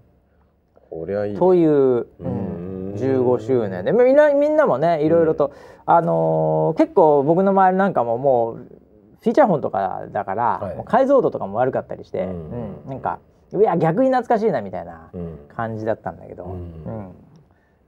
[0.89, 1.39] こりゃいいね。
[1.39, 3.83] という、ううんん、15周年。
[3.83, 5.51] でみんなみんなもねいろいろと、
[5.85, 10.81] あのー結構僕の周りなんかももうフィーチャーフォンとかだから、はい。
[10.85, 12.49] 解像度とかも悪かったりして、ううん。
[12.85, 13.19] んなんか
[13.53, 16.51] いや逆に懐かしいなみたいなうん感じだったんだけど、うん。
[16.51, 17.11] うん。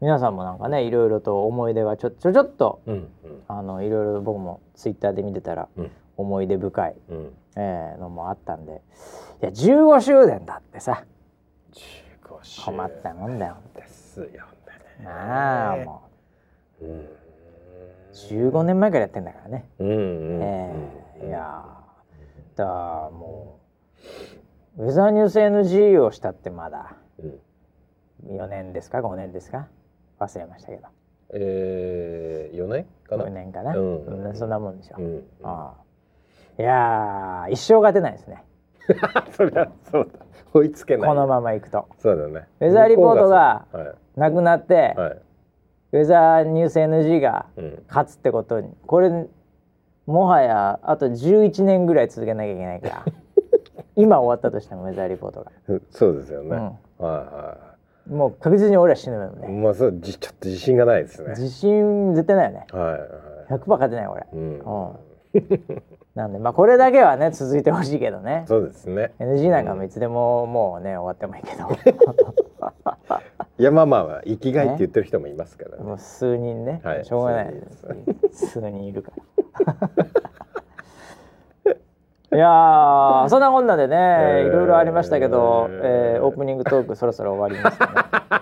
[0.02, 3.08] 皆さんもなんかねいろいろと思い出がちょちょちょっとうんうん。
[3.48, 7.34] あのいろいろ僕もツイッターで見てたらうん思い出深い、うん。
[7.56, 8.82] えーのもあったんで
[9.42, 11.04] いや15周年だってさ。
[11.74, 13.58] 15周困ったもんだよ。
[13.76, 15.04] ですよね。
[15.04, 16.02] なあも
[16.82, 16.86] う。
[16.86, 17.10] んう
[18.14, 19.88] 15年前からやってんだからね、うん。
[19.88, 20.42] うん。
[20.42, 22.58] えーいやー。
[22.58, 22.66] だ
[23.12, 23.60] も
[24.78, 28.38] うウェザーニュース NG をしたってまだうん。
[28.38, 29.68] 4年ですか？5年ですか？
[30.20, 30.88] 忘れましたけど。
[31.34, 34.06] えー、4年かな？5年かな、うん。
[34.06, 35.24] うんそんなもんでしょ、うん。
[35.44, 35.87] ああ
[36.60, 38.44] いやー一生勝てないですね。
[39.32, 40.26] そりゃそうだ。
[40.54, 41.10] 追いつけない。
[41.10, 41.88] このままいくと。
[42.00, 42.48] そうだね。
[42.60, 43.66] ウェザーリポートが
[44.16, 45.22] なくなって、はい。
[45.92, 47.84] ウェザーニュース NG がうん。
[47.88, 48.76] 勝つってことに。
[48.88, 49.28] これ
[50.08, 53.06] もはやあと11年ぐらい続けなきゃいけないから。
[53.96, 56.56] 今終わったとしてもウェザーリポートが、うんそうですよね、うん。
[56.56, 57.58] はいは
[58.08, 61.30] もう確実に俺は死ぬよいね、まあそうじちょっと自信がないですね。
[61.32, 62.66] 自信絶対ないよね。
[62.72, 63.02] はいはい。
[63.50, 64.26] 100%勝てない俺。
[64.32, 64.40] うん。
[64.42, 64.96] うん
[66.18, 68.44] なんでまあこれだけはね続いてほしいけどね。
[68.48, 69.14] そうですね。
[69.20, 71.70] NG なんかもいつでももうね終わってもいいけど。
[73.60, 75.84] いやまあまあまあ生きがいって言ってる人もいますからね。
[75.84, 77.06] もう数人ね、はい。
[77.06, 77.54] しょうがない
[78.32, 79.12] 数数人いるか
[79.66, 79.76] ら。
[82.38, 84.48] いやーそんなこんなでね、えー。
[84.48, 87.86] いろいろありましたけど、えーオープニングトークそろそろ終わりますか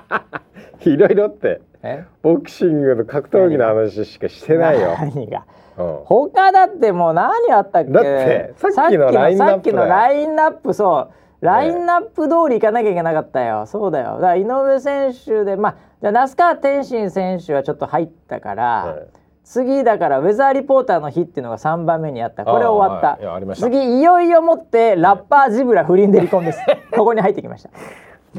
[0.10, 0.25] ね
[0.94, 1.62] いろいろって。
[1.84, 2.04] え？
[2.22, 4.96] ボクシングの格闘技の話しかしてないよ。
[5.00, 5.44] 何が？
[5.78, 6.00] うん。
[6.06, 7.92] 他だってもう何あったっけ？
[7.92, 11.46] だってさっきのラインナップさっきのラインナップそう。
[11.46, 13.66] ラインナップ通り行かなきゃいけなかったよ。
[13.68, 14.16] そうだよ。
[14.16, 19.08] だから井上選手でまあじゃあ那須川天心選手はちょっと入ったから、はい。
[19.44, 22.46] 次だからウェザーリポーターの日っていうのが3番目にあった。
[22.46, 23.44] これ終わった、はい。
[23.44, 23.56] いた。
[23.56, 26.60] 次いよいよもってラッパージブラ不倫で離婚です。
[26.96, 27.70] ここに入ってきました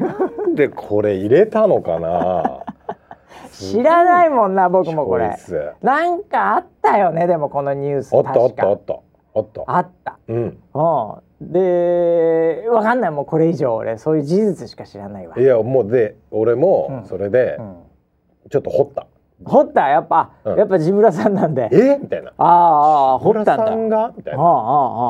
[0.00, 2.62] なんでこれ入れたのかな？
[3.52, 5.34] 知らないもんな僕もこれ。
[5.82, 8.94] なんかあったよねでもこのニュースあったあったあった
[9.34, 9.62] あった。
[9.66, 10.18] あった。
[10.28, 10.58] うん。
[10.74, 10.80] う
[11.42, 11.52] ん。
[11.52, 13.10] でわかんない。
[13.10, 15.38] もうこれ以上俺そういう事実しか知らないわ。
[15.38, 17.04] い、やもうで俺もうん。
[17.06, 17.76] それでうん、
[18.50, 19.06] ちょっと掘った。
[19.44, 19.88] 掘った？
[19.88, 20.58] やっぱ、うん。
[20.58, 21.68] やっぱジブラさんなんで。
[21.72, 21.98] え？
[22.00, 22.32] みたいな。
[22.38, 23.54] ああああ掘ったんだ。
[23.56, 24.12] ジブラさんが？
[24.16, 24.42] みたいあな。
[24.42, 24.46] あ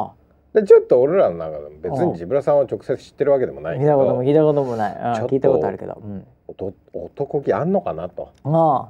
[0.07, 0.11] あ
[0.57, 2.13] でちょっと俺らの中でも別うん。
[2.13, 8.33] にジブラさんを直接知ってるわけでもあないけ見たこともど聞いたこともない、うん聞いたことあるけど、うん、男気あんのかなと。
[8.45, 8.89] あ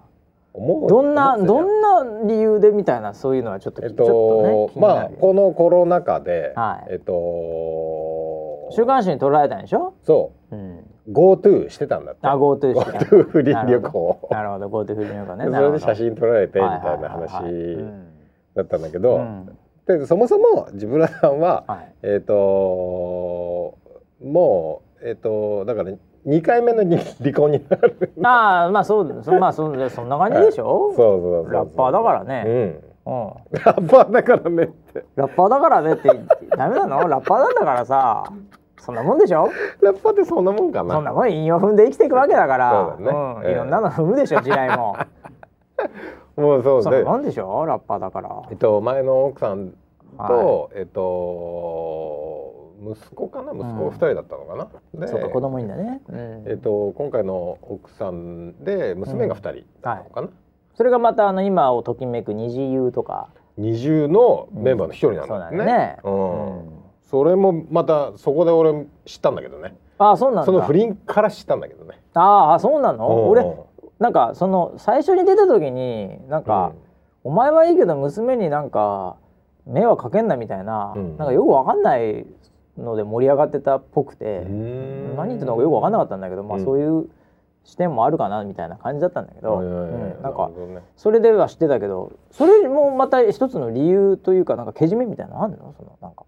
[0.54, 6.92] 思うあどんなどんな理由でみたいなそういうのはちょっと、えっとねまあこのコロナ禍で、はい。
[6.92, 10.56] えっと週刊誌に取られたんでしょ、そう。
[10.56, 12.26] ん、う GoTo してたんだって。
[12.28, 12.98] あ GoTo してた。
[12.98, 14.28] GoTo 不倫旅行。
[14.30, 14.66] なるほど。
[14.68, 15.44] GoTo 不倫旅行ね。
[15.46, 17.28] でそれで写真撮られてみたいなはいはいはいはい。
[17.28, 18.08] 話うん。
[18.54, 21.94] だったんだけどうんでそもそもジブラさんははい。
[22.02, 23.78] えっと
[24.24, 25.92] もうえっとだから
[26.26, 28.12] 2回目のに離婚になる。
[28.24, 31.52] ああまあそうですまあそそんな感じでしょ、そうそうそうそう。
[31.52, 32.52] ラッパーだからね、うん。
[33.06, 35.04] うん、ラッパーだからねって。
[35.14, 36.10] ラッパーだからねって
[36.56, 37.06] ダメなの？
[37.06, 38.24] ラッパーなんだからさ。
[38.80, 39.48] そんなもんでしょ？
[39.82, 40.94] ラッパーってそんなもんかな。
[40.94, 42.96] そんなもん引用踏んで生きていくわけだから。
[42.98, 43.18] そうだね。
[43.44, 43.52] ええん。
[43.52, 44.96] いろんなの踏むでしょ地雷も
[46.36, 48.42] もうそうでなもんでしょラッパーだから。
[48.50, 49.72] えっと前の奥さん
[50.16, 53.52] と、はえっと息子かな？
[53.52, 53.90] 息子うん。
[53.90, 54.68] 二人だったのかな、
[55.00, 56.44] でそうか子供いいんだね、うん。
[56.46, 60.28] えっと今回の奥さんで娘が二人だったのかな、
[60.74, 63.28] それがまたあの今をときめく二次優とか。
[63.58, 65.26] 二重のメンバーの一人なん。
[65.28, 65.56] そうだよね。
[65.56, 66.56] なんだね、うん。
[66.58, 66.68] うん。
[67.00, 69.78] それもまたそこで俺知ったんだけどね。
[69.96, 70.44] ああそうなんだ。
[70.44, 71.98] その不倫から知ったんだけどね。
[72.12, 73.08] ああそうなの？
[73.08, 73.28] うん。
[73.30, 73.46] 俺
[73.98, 76.72] なんかその最初に出た時になんか、
[77.24, 79.16] お前はいいけど娘になんか
[79.66, 81.16] 迷惑かけんなみたいな、うん。
[81.16, 82.26] なんかよくわかんない
[82.78, 85.16] ので盛り上がってたっぽくて、うん。
[85.16, 87.08] 何言ってんのかよくわかんなかったんだけど、まあうんそういう
[87.64, 90.22] 視点もあるかなみたいな感じだったんだけど、うん。
[90.22, 90.50] なんか
[90.96, 95.74] それでは知ってたけどそれもまた一つの理由というかなんかけじめみたいなのあんの？
[95.76, 96.24] そのなんか。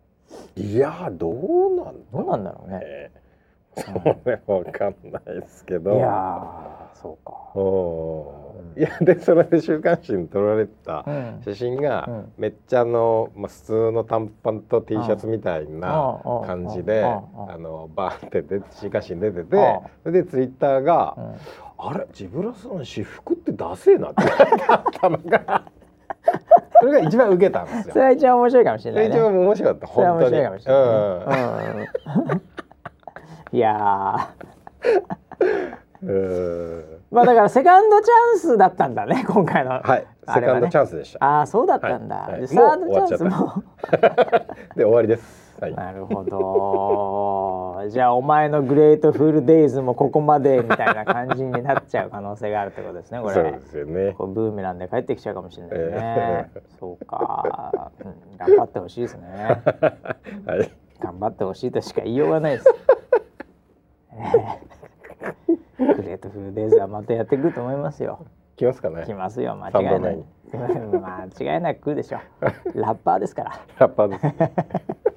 [0.57, 2.79] いやどうなんだどうなんだろうね。
[2.81, 3.11] ね。
[4.25, 5.95] それわかんないですけど。
[5.95, 7.34] いやーそうか。
[7.55, 8.82] うん。
[8.82, 11.40] いやでそれで週刊誌に撮られたうん。
[11.44, 12.32] 写真が、うん。
[12.38, 21.34] めっちゃあの、まあ、普通の短パンと T シャツみたいなうん感じでうんあうんのバーってで週刊誌に出ててうんそれでツイッターがうん
[21.78, 24.22] 「あれジブラさん私服ってダセえな」って。
[24.68, 25.64] あったのが
[26.80, 27.92] それが一番受けたんですよ。
[27.92, 27.99] そ。
[27.99, 29.11] れは一番面白いかもしれないね。
[29.11, 29.86] それ一番面白かった。
[29.88, 30.30] 本当に。
[30.30, 31.90] 白いかもしれないね。
[33.53, 33.57] うん。
[33.57, 34.30] いや
[37.11, 39.80] まあだからセカンドチャンスだったんだね 今回の。
[39.82, 41.24] はいセカンドチャンスでした。
[41.24, 42.16] ああそうだったんだ。
[42.16, 43.62] はサードチャンスも。
[44.76, 45.57] で終わりです。
[45.59, 45.74] はい。
[45.74, 46.22] なるほ
[47.82, 47.88] ど。
[47.88, 53.34] じゃあお前のグレートフルデイズもここまでみたいな感じになっちゃう可能性があるってことですねこれ。
[53.34, 54.14] そうですよね。
[54.18, 55.84] こうブーメランで帰ってきちゃうかもしれないね。
[56.55, 58.36] えそうか、うん。
[58.36, 59.62] 頑張ってほしいですね。
[60.46, 60.70] はい。
[61.01, 62.74] 頑張ってほしいとしか言いようがないです。
[64.12, 68.26] えー グレートフルデイズはまたやってくると思いますよ。
[68.57, 69.05] 来ますかね。
[69.07, 70.24] 来ますよ間違いないに。
[70.53, 72.18] 間違いなく来るでしょ。
[72.74, 73.53] ラッパーですから。
[73.79, 74.26] ラッパーです。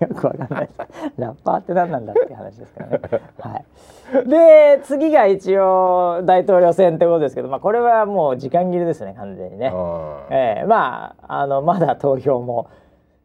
[0.00, 0.78] よくわかんないです。
[1.18, 3.00] ラッパーって何なんだっていう話ですからね。
[3.38, 4.28] はい。
[4.28, 9.72] で次が一応大統領選ってことですけど、まあこれはもう時間切れですね完全にね。
[9.74, 12.68] あええまああのまだ投票も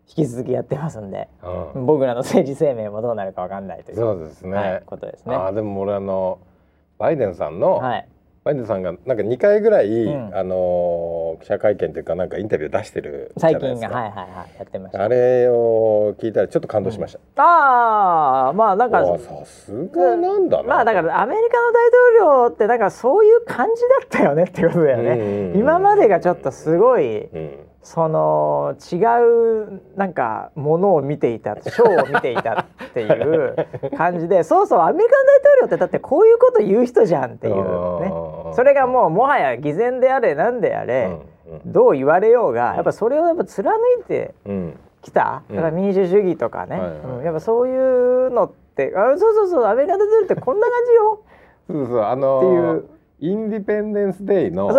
[0.07, 4.57] 引き続きやってますんで、あうん僕らの政治生命もどうなるかわかんないというそうですね。
[4.57, 5.35] はいことですね。
[5.35, 6.37] ああでも俺あの
[6.97, 8.07] バイデンさんの、はい。
[8.43, 13.89] バイデンさんがなんか2回ぐらい、うんあの記者会見というかなんかインタビュー出してるじゃない最近ですか。
[13.89, 15.03] がはいはいはいやってました。
[15.03, 17.43] あれを聞いたらちょっと感動しました。
[17.43, 20.63] ああまあなんかさすがなんだな。
[20.63, 21.87] まあだからアメリカの大
[22.21, 25.09] 統領ってなんかそういう感じだったよねっていうことだよね。
[25.11, 27.64] うんうんうん今までがちょっとすごいうん。
[27.85, 28.95] その違
[29.67, 33.55] うなんかものを見ていたショーを見ていたっていう
[33.95, 38.11] 感じで そうそうアメリカの大統領ってだってこういうこと言う人じゃんっていうね。
[38.53, 41.15] それがもうもはや偽善であれなんであれ、
[41.63, 44.79] どう言われようがやっぱそれをやっぱ貫いてうんうん。
[45.03, 45.55] きた、うん。
[45.55, 46.81] だから民主主義とかね、
[47.19, 47.23] うん。
[47.23, 51.19] やっぱそういうのってあそうそうそうアメリカの大統領ってこんな感じよ。
[51.69, 52.94] そうそうあのっていう
[53.25, 54.69] インディペンデンス・デイの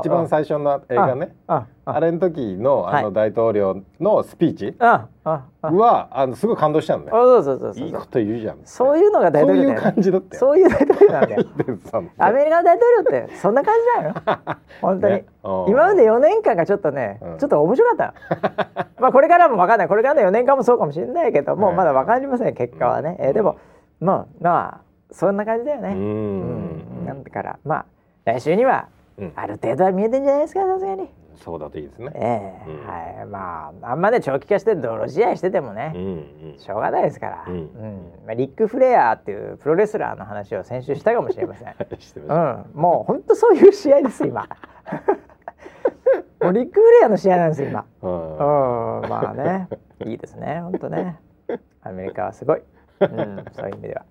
[0.00, 1.34] 一番最初の映画ね。
[1.48, 7.10] あれの時のあの大統領のスピーチはあのすごい感動したのね。
[7.10, 8.58] そうそうそうそういいこと言うじゃん。
[8.64, 10.40] そういうのが大統領そういう感じだったよ。
[10.40, 11.44] そういう大統領なんだよ
[12.18, 14.14] アメリカの大統領ってそんな感じだよ。
[14.82, 15.24] 本当に、
[15.68, 17.38] 今まで4年間がちょっとね、うん。
[17.38, 19.88] ちょっと面白かった まあこれからも分かんない。
[19.88, 23.56] これからの4年間もそうかもしれないけどもうまだ分かりません結果はね、えーでも
[24.00, 25.88] まあまあそんな感じだよね。
[25.90, 27.02] ううん。
[27.02, 27.86] んなんだからまあ
[28.24, 28.88] 来週には
[29.18, 29.32] うん。
[29.34, 31.08] ある程度は見えてんじゃないですかさすがに。
[31.36, 32.10] そうだといいですね。
[32.14, 32.86] ええうん。
[32.86, 33.26] はい。
[33.26, 36.02] まああんまね長期化して泥試合しててもね、うん。
[36.52, 36.58] うん。
[36.58, 37.70] しょうがないですから、うん。
[38.26, 41.68] まあ、リック・フレアっていうプロレスラーの話を先週したかもしれません。
[42.28, 44.46] うん、もう本当そういう試合です今。
[46.40, 47.84] もうリック・フレアの試合なんですよ今。
[48.02, 49.00] うん。
[49.02, 49.68] うん、まあね、
[50.04, 51.18] いいですね、本当ね。
[51.82, 52.62] アメリカはすごい。
[53.00, 54.02] うん、そういう意味では。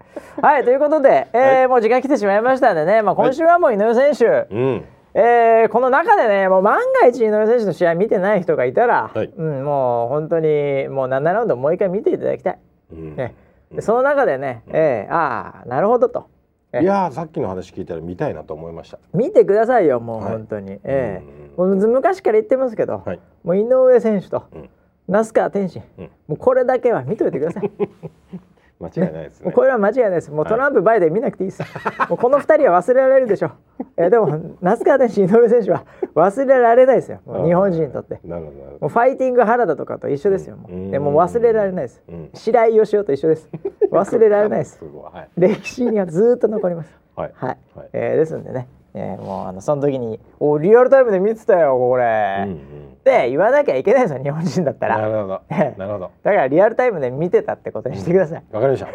[0.41, 4.53] はい、ということで、えーもう時間来てしまいましたんでね、まあ今週はもう井上選手。
[4.53, 4.85] うん。
[5.13, 9.27] えーこの中でねもう万が一井上選手の試合見てない人がいたら、はい。
[9.27, 12.59] うん、もう本当にもう7ラウンドもう一回見ていただきたい、
[12.91, 13.15] うん。
[13.15, 13.33] ね、
[13.71, 16.27] でその中でね、えーああなるほどと。
[16.73, 18.99] えいやーさっきの話聞いたら見たいなと思いました。
[19.13, 20.31] 見てくださいよもうはい。
[20.33, 23.19] 本当に、ええうんもう昔から言ってますけど、はい。
[23.43, 24.69] もう井上選手とうん。
[25.07, 26.09] 那須川天心、うん。
[26.27, 27.71] もうこれだけは見といてください。
[28.79, 30.31] 間違いないですねもうこれは間違いないです。
[30.31, 31.63] もうはいトランプ、バイデン見なくていいです。
[32.09, 33.51] もうこの二人は忘れられるでしょう。
[33.97, 34.27] えでも
[34.61, 37.19] 那須川天心井上選手は忘れられないですよ。
[37.45, 38.19] 日本人にとって。
[38.23, 40.57] なるほどもうファイティング原田とかと一緒ですよ。
[40.57, 42.29] もううんでもう忘れられないですうん。
[42.33, 43.49] 白井義雄と一緒です。
[43.91, 46.93] 忘れられないですはい歴史にはずーっと残ります。
[47.15, 47.57] はいはい。
[47.75, 48.67] はいえーですんでね、
[48.97, 52.55] えーもうあのその時に「おリアルタイムで見てたよこれ」うんうん。
[52.55, 52.57] っ
[53.05, 54.97] て言わなきゃいけないですよ日本人だったら。
[54.97, 55.41] なるほど。
[55.51, 55.79] え え。
[55.79, 56.11] なるほど。
[56.23, 58.43] だからリアルタイムで見てたってことにしてください。
[58.51, 58.87] わかりました。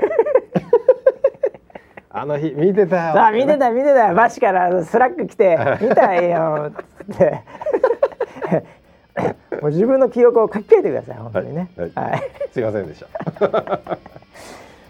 [2.12, 3.12] あの日見てたよ。
[3.14, 4.14] さあ見てた見てたよ。
[4.16, 6.72] バチからスラック来て 見たよ
[7.12, 7.42] って。
[9.62, 11.70] もう自分の記憶を書き換えてください本当にね。
[11.76, 11.92] はい。
[11.94, 13.04] はい、すいませんでし
[13.38, 13.98] た。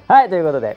[0.08, 0.76] はい、ということで。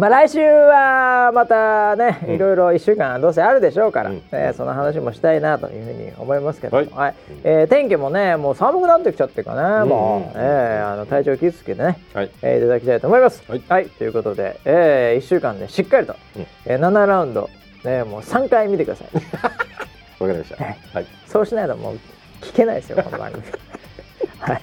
[0.00, 4.22] まあ来週はまたね、いろいろ1週間どうせあるでしょうから、うん。
[4.32, 7.14] えーその話もしたいなというふうに思いますけども、はい。
[7.44, 10.42] えー天気もねもう寒くなってきちゃってるからね、もう、うん。
[10.42, 12.30] えーあの体調気をつけてね、はい。
[12.40, 13.42] えーいただきたいと思います。
[13.46, 13.86] ははい。
[13.88, 16.46] い、ということで、え1週間でしっかりと、うん。
[16.64, 17.50] えー7ラウンド、
[17.84, 19.08] ね、もう3回見てください。
[20.22, 20.64] わかりました。
[20.64, 20.78] はい。
[20.94, 21.06] はい。
[21.26, 21.98] そうしないともう
[22.40, 23.44] 聞けないですよこの番組。
[24.40, 24.60] はい、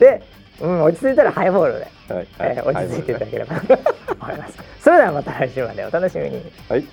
[0.00, 0.20] で、
[0.60, 1.88] うん、落ち着いたらハイボールで。
[2.14, 3.74] はいえー落ち着いていただければと
[4.20, 4.58] 思います。
[4.80, 6.42] それではまた来週までお楽しみに。
[6.68, 6.84] はい